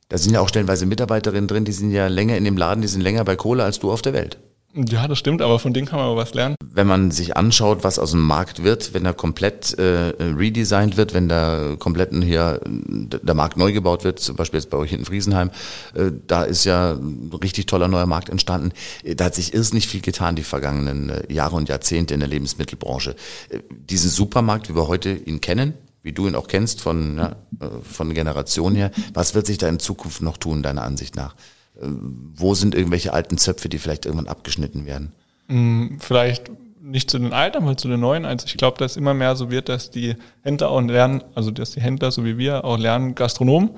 Da 0.09 0.16
sind 0.16 0.33
ja 0.33 0.40
auch 0.40 0.48
stellenweise 0.48 0.87
Mitarbeiterinnen 0.87 1.48
drin, 1.48 1.64
die 1.64 1.72
sind 1.72 1.90
ja 1.90 2.07
länger 2.07 2.37
in 2.37 2.44
dem 2.44 2.57
Laden, 2.57 2.81
die 2.81 2.88
sind 2.88 3.00
länger 3.02 3.24
bei 3.24 3.37
Kohle 3.37 3.64
als 3.64 3.81
du 3.81 3.90
auf 3.92 4.00
der 4.02 4.12
Welt. 4.14 4.38
Ja, 4.76 5.08
das 5.08 5.18
stimmt, 5.18 5.42
aber 5.42 5.58
von 5.58 5.72
denen 5.72 5.86
kann 5.86 5.98
man 5.98 6.08
auch 6.08 6.16
was 6.16 6.34
lernen. 6.34 6.56
Wenn 6.62 6.86
man 6.86 7.10
sich 7.10 7.36
anschaut, 7.36 7.82
was 7.82 7.98
aus 7.98 8.10
dem 8.10 8.20
Markt 8.20 8.62
wird, 8.62 8.92
wenn 8.92 9.04
er 9.04 9.14
komplett 9.14 9.78
äh, 9.78 10.12
redesigned 10.20 10.96
wird, 10.96 11.14
wenn 11.14 11.28
da 11.28 11.76
komplett 11.78 12.12
hier 12.22 12.60
der 12.64 13.34
Markt 13.34 13.56
neu 13.56 13.72
gebaut 13.72 14.04
wird, 14.04 14.20
zum 14.20 14.36
Beispiel 14.36 14.60
jetzt 14.60 14.70
bei 14.70 14.76
euch 14.76 14.92
in 14.92 15.04
Friesenheim, 15.04 15.50
äh, 15.94 16.12
da 16.26 16.42
ist 16.42 16.64
ja 16.64 16.92
ein 16.92 17.30
richtig 17.42 17.66
toller 17.66 17.88
neuer 17.88 18.06
Markt 18.06 18.28
entstanden. 18.28 18.72
Äh, 19.02 19.14
Da 19.14 19.26
hat 19.26 19.34
sich 19.34 19.54
irrsinnig 19.54 19.88
viel 19.88 20.00
getan 20.00 20.36
die 20.36 20.42
vergangenen 20.42 21.08
äh, 21.10 21.32
Jahre 21.32 21.56
und 21.56 21.68
Jahrzehnte 21.68 22.14
in 22.14 22.20
der 22.20 22.28
Lebensmittelbranche. 22.28 23.16
Äh, 23.48 23.60
diesen 23.70 24.10
Supermarkt, 24.10 24.68
wie 24.68 24.76
wir 24.76 24.88
heute 24.88 25.10
ihn 25.12 25.40
kennen, 25.40 25.74
wie 26.02 26.12
du 26.12 26.28
ihn 26.28 26.36
auch 26.36 26.46
kennst 26.46 26.82
von, 26.82 27.18
ja, 27.18 27.36
von 27.82 28.14
Generationen 28.14 28.76
her, 28.76 28.92
was 29.12 29.34
wird 29.34 29.46
sich 29.46 29.58
da 29.58 29.68
in 29.68 29.80
Zukunft 29.80 30.22
noch 30.22 30.36
tun, 30.36 30.62
deiner 30.62 30.82
Ansicht 30.82 31.16
nach? 31.16 31.34
Äh, 31.80 31.86
Wo 31.86 32.54
sind 32.54 32.74
irgendwelche 32.74 33.12
alten 33.12 33.38
Zöpfe, 33.38 33.68
die 33.68 33.78
vielleicht 33.78 34.06
irgendwann 34.06 34.28
abgeschnitten 34.28 34.86
werden? 34.86 35.12
Mm, 35.48 35.98
Vielleicht 35.98 36.50
nicht 36.80 37.10
zu 37.10 37.18
den 37.18 37.32
Alten, 37.32 37.58
aber 37.64 37.76
zu 37.76 37.88
den 37.88 38.00
Neuen. 38.00 38.24
Also 38.24 38.46
ich 38.46 38.56
glaube, 38.56 38.78
dass 38.78 38.96
immer 38.96 39.14
mehr 39.14 39.34
so 39.36 39.50
wird, 39.50 39.68
dass 39.68 39.90
die 39.90 40.14
Händler 40.42 40.70
auch 40.70 40.80
lernen, 40.80 41.22
also 41.34 41.50
dass 41.50 41.72
die 41.72 41.80
Händler, 41.80 42.12
so 42.12 42.24
wie 42.24 42.38
wir, 42.38 42.64
auch 42.64 42.78
lernen, 42.78 43.14
Gastronom 43.14 43.70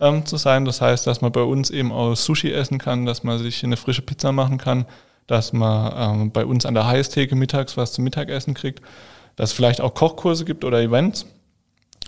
ähm, 0.00 0.26
zu 0.26 0.36
sein. 0.36 0.64
Das 0.64 0.80
heißt, 0.80 1.06
dass 1.06 1.20
man 1.20 1.32
bei 1.32 1.42
uns 1.42 1.70
eben 1.70 1.92
auch 1.92 2.14
Sushi 2.14 2.50
essen 2.52 2.78
kann, 2.78 3.06
dass 3.06 3.22
man 3.22 3.38
sich 3.38 3.62
eine 3.64 3.76
frische 3.76 4.02
Pizza 4.02 4.32
machen 4.32 4.58
kann, 4.58 4.84
dass 5.26 5.52
man 5.52 6.20
ähm, 6.22 6.30
bei 6.32 6.44
uns 6.44 6.66
an 6.66 6.74
der 6.74 6.86
Heißtheke 6.86 7.36
mittags 7.36 7.76
was 7.76 7.92
zum 7.92 8.04
Mittagessen 8.04 8.54
kriegt, 8.54 8.82
dass 9.36 9.50
es 9.50 9.56
vielleicht 9.56 9.80
auch 9.80 9.94
Kochkurse 9.94 10.44
gibt 10.44 10.64
oder 10.64 10.80
Events. 10.80 11.26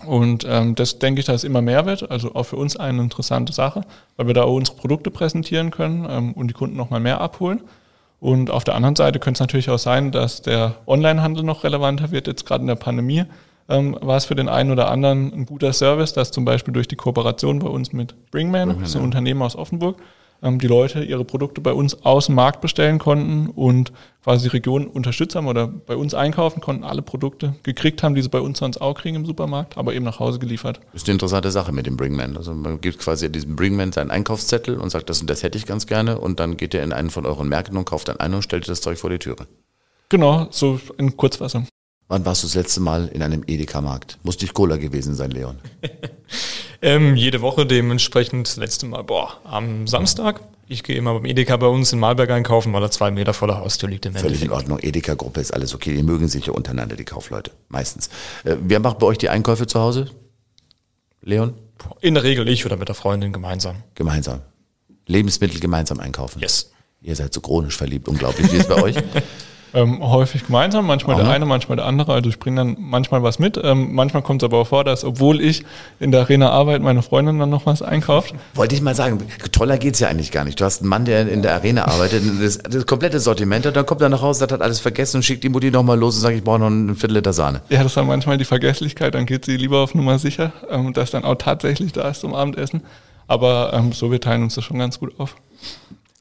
Und 0.05 0.45
ähm, 0.47 0.75
das 0.75 0.99
denke 0.99 1.19
ich, 1.19 1.25
dass 1.25 1.37
es 1.37 1.43
immer 1.43 1.61
mehr 1.61 1.85
wird. 1.85 2.09
Also 2.09 2.33
auch 2.35 2.43
für 2.43 2.55
uns 2.55 2.77
eine 2.77 3.01
interessante 3.01 3.53
Sache, 3.53 3.83
weil 4.17 4.27
wir 4.27 4.33
da 4.33 4.43
auch 4.43 4.55
unsere 4.55 4.77
Produkte 4.77 5.11
präsentieren 5.11 5.71
können 5.71 6.07
ähm, 6.09 6.33
und 6.33 6.47
die 6.47 6.53
Kunden 6.53 6.77
nochmal 6.77 6.99
mehr 6.99 7.21
abholen. 7.21 7.61
Und 8.19 8.49
auf 8.49 8.63
der 8.63 8.75
anderen 8.75 8.95
Seite 8.95 9.19
könnte 9.19 9.37
es 9.37 9.41
natürlich 9.41 9.69
auch 9.69 9.79
sein, 9.79 10.11
dass 10.11 10.41
der 10.41 10.75
Onlinehandel 10.85 11.43
noch 11.43 11.63
relevanter 11.63 12.11
wird. 12.11 12.27
Jetzt 12.27 12.45
gerade 12.45 12.61
in 12.61 12.67
der 12.67 12.75
Pandemie 12.75 13.25
ähm, 13.69 13.97
war 14.01 14.17
es 14.17 14.25
für 14.25 14.35
den 14.35 14.49
einen 14.49 14.71
oder 14.71 14.89
anderen 14.89 15.33
ein 15.33 15.45
guter 15.45 15.71
Service, 15.73 16.13
dass 16.13 16.31
zum 16.31 16.43
Beispiel 16.43 16.73
durch 16.73 16.87
die 16.87 16.95
Kooperation 16.95 17.59
bei 17.59 17.69
uns 17.69 17.93
mit 17.93 18.31
Bringman, 18.31 18.79
das 18.79 18.89
ist 18.89 18.95
ein 18.95 19.03
Unternehmen 19.03 19.41
aus 19.41 19.55
Offenburg, 19.55 19.97
die 20.41 20.67
Leute 20.67 21.03
ihre 21.03 21.25
Produkte 21.25 21.61
bei 21.61 21.73
uns 21.73 22.05
aus 22.05 22.27
dem 22.27 22.35
Markt 22.35 22.61
bestellen 22.61 22.97
konnten 22.97 23.47
und 23.47 23.91
quasi 24.23 24.43
die 24.43 24.53
Region 24.53 24.87
unterstützt 24.87 25.35
haben 25.35 25.47
oder 25.47 25.67
bei 25.67 25.95
uns 25.95 26.13
einkaufen 26.13 26.61
konnten, 26.61 26.83
alle 26.83 27.01
Produkte 27.01 27.55
gekriegt 27.63 28.03
haben, 28.03 28.15
die 28.15 28.21
sie 28.21 28.29
bei 28.29 28.39
uns 28.39 28.59
sonst 28.59 28.79
auch 28.79 28.93
kriegen 28.93 29.17
im 29.17 29.25
Supermarkt, 29.25 29.77
aber 29.77 29.93
eben 29.93 30.05
nach 30.05 30.19
Hause 30.19 30.39
geliefert. 30.39 30.79
Das 30.93 31.03
ist 31.03 31.07
eine 31.07 31.15
interessante 31.15 31.51
Sache 31.51 31.71
mit 31.71 31.85
dem 31.85 31.97
Bringman. 31.97 32.37
Also 32.37 32.53
man 32.53 32.79
gibt 32.79 32.99
quasi 32.99 33.29
diesem 33.31 33.55
Bringman 33.55 33.91
seinen 33.91 34.11
Einkaufszettel 34.11 34.77
und 34.77 34.89
sagt, 34.89 35.09
das 35.09 35.19
und 35.21 35.29
das 35.29 35.43
hätte 35.43 35.57
ich 35.57 35.65
ganz 35.65 35.87
gerne 35.87 36.19
und 36.19 36.39
dann 36.39 36.57
geht 36.57 36.73
er 36.73 36.83
in 36.83 36.93
einen 36.93 37.09
von 37.09 37.25
euren 37.25 37.49
Märkten 37.49 37.77
und 37.77 37.85
kauft 37.85 38.07
dann 38.07 38.19
ein 38.19 38.33
und 38.33 38.43
stellt 38.43 38.67
das 38.69 38.81
Zeug 38.81 38.97
vor 38.97 39.09
die 39.09 39.19
Türe. 39.19 39.47
Genau, 40.09 40.47
so 40.51 40.79
in 40.97 41.15
Kurzfassung. 41.17 41.67
Wann 42.07 42.25
warst 42.25 42.41
du 42.41 42.47
das 42.47 42.55
letzte 42.55 42.79
Mal 42.79 43.07
in 43.09 43.21
einem 43.21 43.43
Edeka-Markt? 43.45 44.17
Muss 44.23 44.41
nicht 44.41 44.55
Cola 44.55 44.77
gewesen 44.77 45.13
sein, 45.13 45.29
Leon. 45.29 45.59
Ähm, 46.81 47.15
jede 47.15 47.41
Woche 47.41 47.65
dementsprechend 47.65 48.47
das 48.47 48.57
letzte 48.57 48.85
Mal, 48.85 49.03
boah, 49.03 49.37
am 49.43 49.85
Samstag 49.87 50.41
Ich 50.67 50.83
gehe 50.83 50.95
immer 50.95 51.13
beim 51.13 51.25
Edeka 51.25 51.57
bei 51.57 51.67
uns 51.67 51.91
in 51.91 51.99
Malberg 51.99 52.29
einkaufen, 52.29 52.71
weil 52.73 52.83
er 52.83 52.91
zwei 52.91 53.11
Meter 53.11 53.33
vor 53.33 53.47
der 53.47 53.57
Haustür 53.57 53.89
liegt 53.89 54.05
im 54.05 54.15
Völlig 54.15 54.41
in 54.41 54.51
Ordnung. 54.51 54.79
Edeka-Gruppe 54.79 55.41
ist 55.41 55.51
alles 55.51 55.73
okay. 55.73 55.93
Die 55.93 56.03
mögen 56.03 56.27
sich 56.27 56.45
ja 56.45 56.53
untereinander, 56.53 56.95
die 56.95 57.05
Kaufleute. 57.05 57.51
Meistens. 57.67 58.07
Äh, 58.43 58.55
wer 58.61 58.79
macht 58.79 58.99
bei 58.99 59.07
euch 59.07 59.17
die 59.17 59.29
Einkäufe 59.29 59.67
zu 59.67 59.79
Hause? 59.79 60.09
Leon? 61.21 61.53
In 62.01 62.13
der 62.13 62.23
Regel 62.23 62.47
ich 62.47 62.65
oder 62.65 62.77
mit 62.77 62.87
der 62.87 62.95
Freundin 62.95 63.33
gemeinsam. 63.33 63.77
Gemeinsam. 63.95 64.41
Lebensmittel 65.05 65.59
gemeinsam 65.59 65.99
einkaufen. 65.99 66.39
Yes. 66.39 66.71
Ihr 67.01 67.15
seid 67.15 67.33
so 67.33 67.41
chronisch 67.41 67.77
verliebt, 67.77 68.07
unglaublich. 68.07 68.51
Wie 68.51 68.57
ist 68.57 68.63
es 68.63 68.67
bei 68.67 68.81
euch? 68.81 68.95
Ähm, 69.73 70.01
häufig 70.01 70.45
gemeinsam, 70.45 70.87
manchmal 70.87 71.15
Aha. 71.15 71.23
der 71.23 71.31
eine, 71.31 71.45
manchmal 71.45 71.75
der 71.75 71.85
andere. 71.85 72.13
Also 72.13 72.29
ich 72.29 72.39
bringe 72.39 72.57
dann 72.57 72.77
manchmal 72.79 73.23
was 73.23 73.39
mit. 73.39 73.59
Ähm, 73.61 73.93
manchmal 73.93 74.23
kommt 74.23 74.41
es 74.41 74.45
aber 74.45 74.57
auch 74.59 74.67
vor, 74.67 74.83
dass 74.83 75.03
obwohl 75.03 75.41
ich 75.41 75.63
in 75.99 76.11
der 76.11 76.21
Arena 76.21 76.49
arbeite, 76.49 76.83
meine 76.83 77.01
Freundin 77.01 77.39
dann 77.39 77.49
noch 77.49 77.65
was 77.65 77.81
einkauft. 77.81 78.33
Wollte 78.55 78.75
ich 78.75 78.81
mal 78.81 78.95
sagen, 78.95 79.19
toller 79.51 79.77
geht's 79.77 79.99
ja 79.99 80.07
eigentlich 80.07 80.31
gar 80.31 80.45
nicht. 80.45 80.59
Du 80.59 80.65
hast 80.65 80.81
einen 80.81 80.89
Mann, 80.89 81.05
der 81.05 81.27
in 81.27 81.41
der 81.41 81.53
Arena 81.53 81.85
arbeitet, 81.85 82.23
das, 82.41 82.57
das 82.57 82.85
komplette 82.85 83.19
Sortiment 83.19 83.65
hat, 83.65 83.75
dann 83.75 83.85
kommt 83.85 84.01
er 84.01 84.09
nach 84.09 84.21
Hause, 84.21 84.39
sagt, 84.39 84.51
hat 84.51 84.61
alles 84.61 84.79
vergessen 84.79 85.17
und 85.17 85.23
schickt 85.23 85.43
die 85.43 85.49
Mutti 85.49 85.71
nochmal 85.71 85.97
los 85.99 86.15
und 86.15 86.21
sagt, 86.21 86.35
ich 86.35 86.43
brauche 86.43 86.59
noch 86.59 86.67
ein 86.67 86.95
Viertel 86.95 87.15
Liter 87.15 87.33
Sahne. 87.33 87.61
Ja, 87.69 87.77
das 87.77 87.87
ist 87.87 87.97
dann 87.97 88.07
manchmal 88.07 88.37
die 88.37 88.45
Vergesslichkeit, 88.45 89.15
dann 89.15 89.25
geht 89.25 89.45
sie 89.45 89.57
lieber 89.57 89.79
auf 89.79 89.93
Nummer 89.93 90.19
sicher, 90.19 90.51
ähm, 90.69 90.93
dass 90.93 91.11
dann 91.11 91.23
auch 91.23 91.35
tatsächlich 91.35 91.91
da 91.91 92.09
ist 92.09 92.21
zum 92.21 92.33
Abendessen. 92.33 92.81
Aber 93.27 93.71
ähm, 93.73 93.91
so, 93.91 94.11
wir 94.11 94.19
teilen 94.19 94.41
uns 94.41 94.55
das 94.55 94.63
schon 94.63 94.79
ganz 94.79 94.99
gut 94.99 95.19
auf. 95.19 95.35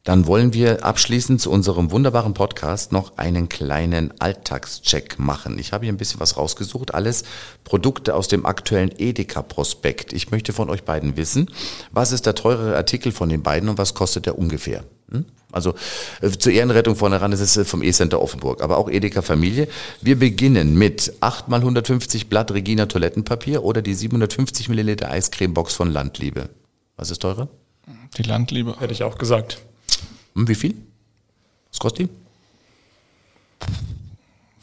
Dann 0.04 0.26
wollen 0.26 0.54
wir 0.54 0.84
abschließend 0.84 1.40
zu 1.40 1.50
unserem 1.50 1.90
wunderbaren 1.90 2.32
Podcast 2.32 2.92
noch 2.92 3.18
einen 3.18 3.48
kleinen 3.48 4.18
Alltagscheck 4.20 5.18
machen. 5.18 5.58
Ich 5.58 5.72
habe 5.72 5.84
hier 5.84 5.92
ein 5.92 5.98
bisschen 5.98 6.20
was 6.20 6.37
rausgesucht, 6.37 6.94
alles 6.94 7.24
Produkte 7.64 8.14
aus 8.14 8.28
dem 8.28 8.46
aktuellen 8.46 8.92
Edeka-Prospekt. 8.96 10.12
Ich 10.12 10.30
möchte 10.30 10.52
von 10.52 10.70
euch 10.70 10.84
beiden 10.84 11.16
wissen, 11.16 11.50
was 11.90 12.12
ist 12.12 12.26
der 12.26 12.34
teurere 12.34 12.76
Artikel 12.76 13.12
von 13.12 13.28
den 13.28 13.42
beiden 13.42 13.68
und 13.68 13.76
was 13.78 13.94
kostet 13.94 14.26
der 14.26 14.38
ungefähr? 14.38 14.84
Hm? 15.11 15.26
Also 15.50 15.74
äh, 16.20 16.30
zur 16.30 16.52
Ehrenrettung 16.52 16.96
vorne 16.96 17.20
ran, 17.20 17.30
das 17.30 17.40
ist 17.40 17.56
äh, 17.56 17.64
vom 17.64 17.82
E-Center 17.82 18.20
Offenburg, 18.20 18.62
aber 18.62 18.76
auch 18.76 18.90
Edeka 18.90 19.22
Familie. 19.22 19.68
Wir 20.02 20.18
beginnen 20.18 20.76
mit 20.76 21.14
8 21.20 21.48
mal 21.48 21.61
150 21.61 22.28
Blatt 22.28 22.50
Regina 22.52 22.87
Toilettenpapier 22.87 23.64
oder 23.64 23.80
die 23.80 23.94
750 23.94 24.68
Milliliter 24.68 25.11
Eiscremebox 25.11 25.74
von 25.74 25.90
Landliebe. 25.90 26.50
Was 26.96 27.11
ist 27.11 27.22
teurer? 27.22 27.48
Die 28.16 28.22
Landliebe. 28.22 28.76
Hätte 28.78 28.92
ich 28.92 29.02
auch 29.02 29.16
gesagt. 29.16 29.58
Hm, 30.34 30.48
wie 30.48 30.54
viel? 30.54 30.74
Was 31.70 31.78
kostet 31.78 32.08
die? 32.08 32.08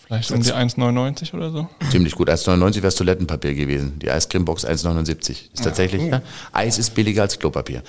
Vielleicht 0.06 0.30
um 0.32 0.42
die 0.42 0.54
1,99 0.54 1.34
oder 1.34 1.50
so. 1.50 1.68
Ziemlich 1.90 2.14
gut. 2.14 2.30
1,99 2.30 2.84
wäre 2.84 2.94
Toilettenpapier 2.94 3.56
gewesen. 3.56 3.98
Die 3.98 4.12
Eiscremebox 4.12 4.64
1,79. 4.64 5.52
Ist 5.52 5.64
tatsächlich, 5.64 6.04
ja. 6.04 6.22
Eis 6.52 6.78
ist 6.78 6.94
billiger 6.94 7.24
als 7.24 7.40
Klopapier. 7.40 7.82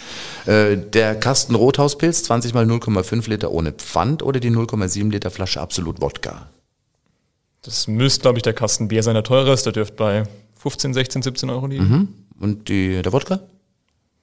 Äh, 0.47 0.79
der 0.79 1.15
Kasten 1.17 1.55
Rothauspilz, 1.55 2.23
20 2.25 2.55
mal 2.55 2.65
0,5 2.65 3.29
Liter 3.29 3.51
ohne 3.51 3.73
Pfand 3.73 4.23
oder 4.23 4.41
die 4.41 4.51
0,7 4.51 5.11
Liter 5.11 5.31
Flasche 5.31 5.61
Absolut 5.61 6.01
Wodka. 6.01 6.49
Das 7.61 7.87
müsste, 7.87 8.23
glaube 8.23 8.39
ich, 8.39 8.43
der 8.43 8.55
Kasten 8.55 8.89
Bier 8.89 9.03
sein, 9.03 9.15
der 9.15 9.25
teurer 9.25 9.53
ist. 9.53 9.67
Der 9.67 9.75
dürfte 9.75 9.97
bei 9.97 10.25
15, 10.59 10.95
16, 10.95 11.21
17 11.21 11.51
Euro 11.51 11.67
liegen. 11.67 12.25
Und 12.41 12.69
die, 12.69 13.03
der 13.03 13.13
Wodka? 13.13 13.41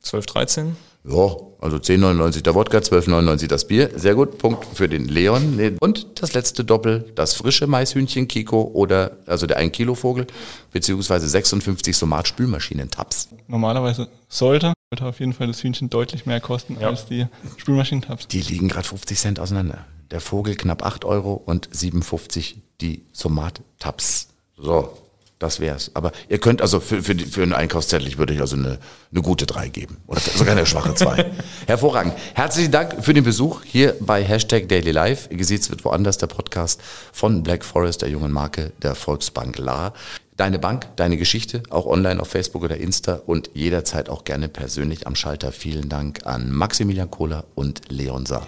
12, 0.01 0.25
13. 0.25 0.77
Ja, 1.03 1.35
also 1.63 1.77
10,99 1.77 2.41
der 2.41 2.55
Wodka, 2.55 2.79
12,99 2.79 3.47
das 3.47 3.65
Bier. 3.65 3.89
Sehr 3.95 4.15
gut, 4.15 4.37
Punkt 4.37 4.65
für 4.73 4.89
den 4.89 5.07
Leon. 5.07 5.77
Und 5.79 6.21
das 6.21 6.33
letzte 6.33 6.63
Doppel, 6.65 7.11
das 7.15 7.33
frische 7.35 7.67
Maishühnchen 7.67 8.27
Kiko 8.27 8.69
oder, 8.73 9.17
also 9.25 9.47
der 9.47 9.57
1 9.57 9.71
Kilo 9.71 9.95
Vogel, 9.95 10.27
beziehungsweise 10.71 11.27
56 11.27 11.95
Somat 11.95 12.27
Spülmaschinen-Tabs. 12.27 13.29
Normalerweise 13.47 14.09
sollte, 14.27 14.73
sollte 14.91 15.05
auf 15.05 15.19
jeden 15.19 15.33
Fall 15.33 15.47
das 15.47 15.63
Hühnchen 15.63 15.89
deutlich 15.89 16.25
mehr 16.25 16.41
kosten 16.41 16.77
Ja. 16.79 16.89
als 16.89 17.05
die 17.05 17.27
Spülmaschinentabs. 17.57 18.27
Die 18.27 18.41
liegen 18.41 18.67
gerade 18.67 18.87
50 18.87 19.17
Cent 19.17 19.39
auseinander. 19.39 19.85
Der 20.11 20.19
Vogel 20.19 20.55
knapp 20.55 20.85
8 20.85 21.05
Euro 21.05 21.33
und 21.33 21.69
57 21.71 22.61
die 22.81 23.05
Somat-Tabs. 23.13 24.27
So, 24.57 24.97
das 25.43 25.59
wär's. 25.59 25.91
Aber 25.93 26.11
ihr 26.29 26.39
könnt 26.39 26.61
also 26.61 26.79
für, 26.79 27.03
für, 27.03 27.15
für 27.17 27.43
einen 27.43 27.53
Einkaufszettel, 27.53 28.07
ich 28.07 28.17
würde 28.17 28.33
euch 28.33 28.41
also 28.41 28.55
eine, 28.55 28.79
eine 29.11 29.21
gute 29.21 29.45
3 29.45 29.69
geben. 29.69 29.97
Oder 30.07 30.21
sogar 30.21 30.53
eine 30.53 30.65
schwache 30.65 30.95
2. 30.95 31.31
Hervorragend. 31.67 32.13
Herzlichen 32.33 32.71
Dank 32.71 33.03
für 33.03 33.13
den 33.13 33.23
Besuch 33.23 33.61
hier 33.63 33.95
bei 33.99 34.23
Hashtag 34.23 34.67
Daily 34.69 34.91
Life. 34.91 35.29
Gesiezt 35.29 35.69
wird 35.69 35.85
woanders 35.85 36.17
der 36.17 36.27
Podcast 36.27 36.81
von 37.11 37.43
Black 37.43 37.63
Forest, 37.63 38.01
der 38.01 38.09
jungen 38.09 38.31
Marke 38.31 38.71
der 38.81 38.95
Volksbank 38.95 39.57
La. 39.57 39.93
Deine 40.35 40.57
Bank, 40.57 40.87
deine 40.95 41.17
Geschichte, 41.17 41.61
auch 41.69 41.85
online 41.85 42.19
auf 42.19 42.29
Facebook 42.29 42.63
oder 42.63 42.77
Insta 42.77 43.21
und 43.27 43.51
jederzeit 43.53 44.09
auch 44.09 44.23
gerne 44.23 44.47
persönlich 44.47 45.05
am 45.05 45.15
Schalter. 45.15 45.51
Vielen 45.51 45.89
Dank 45.89 46.25
an 46.25 46.51
Maximilian 46.51 47.11
Kohler 47.11 47.45
und 47.53 47.81
Leon 47.89 48.25
Saar. 48.25 48.47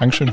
Dankeschön. 0.00 0.32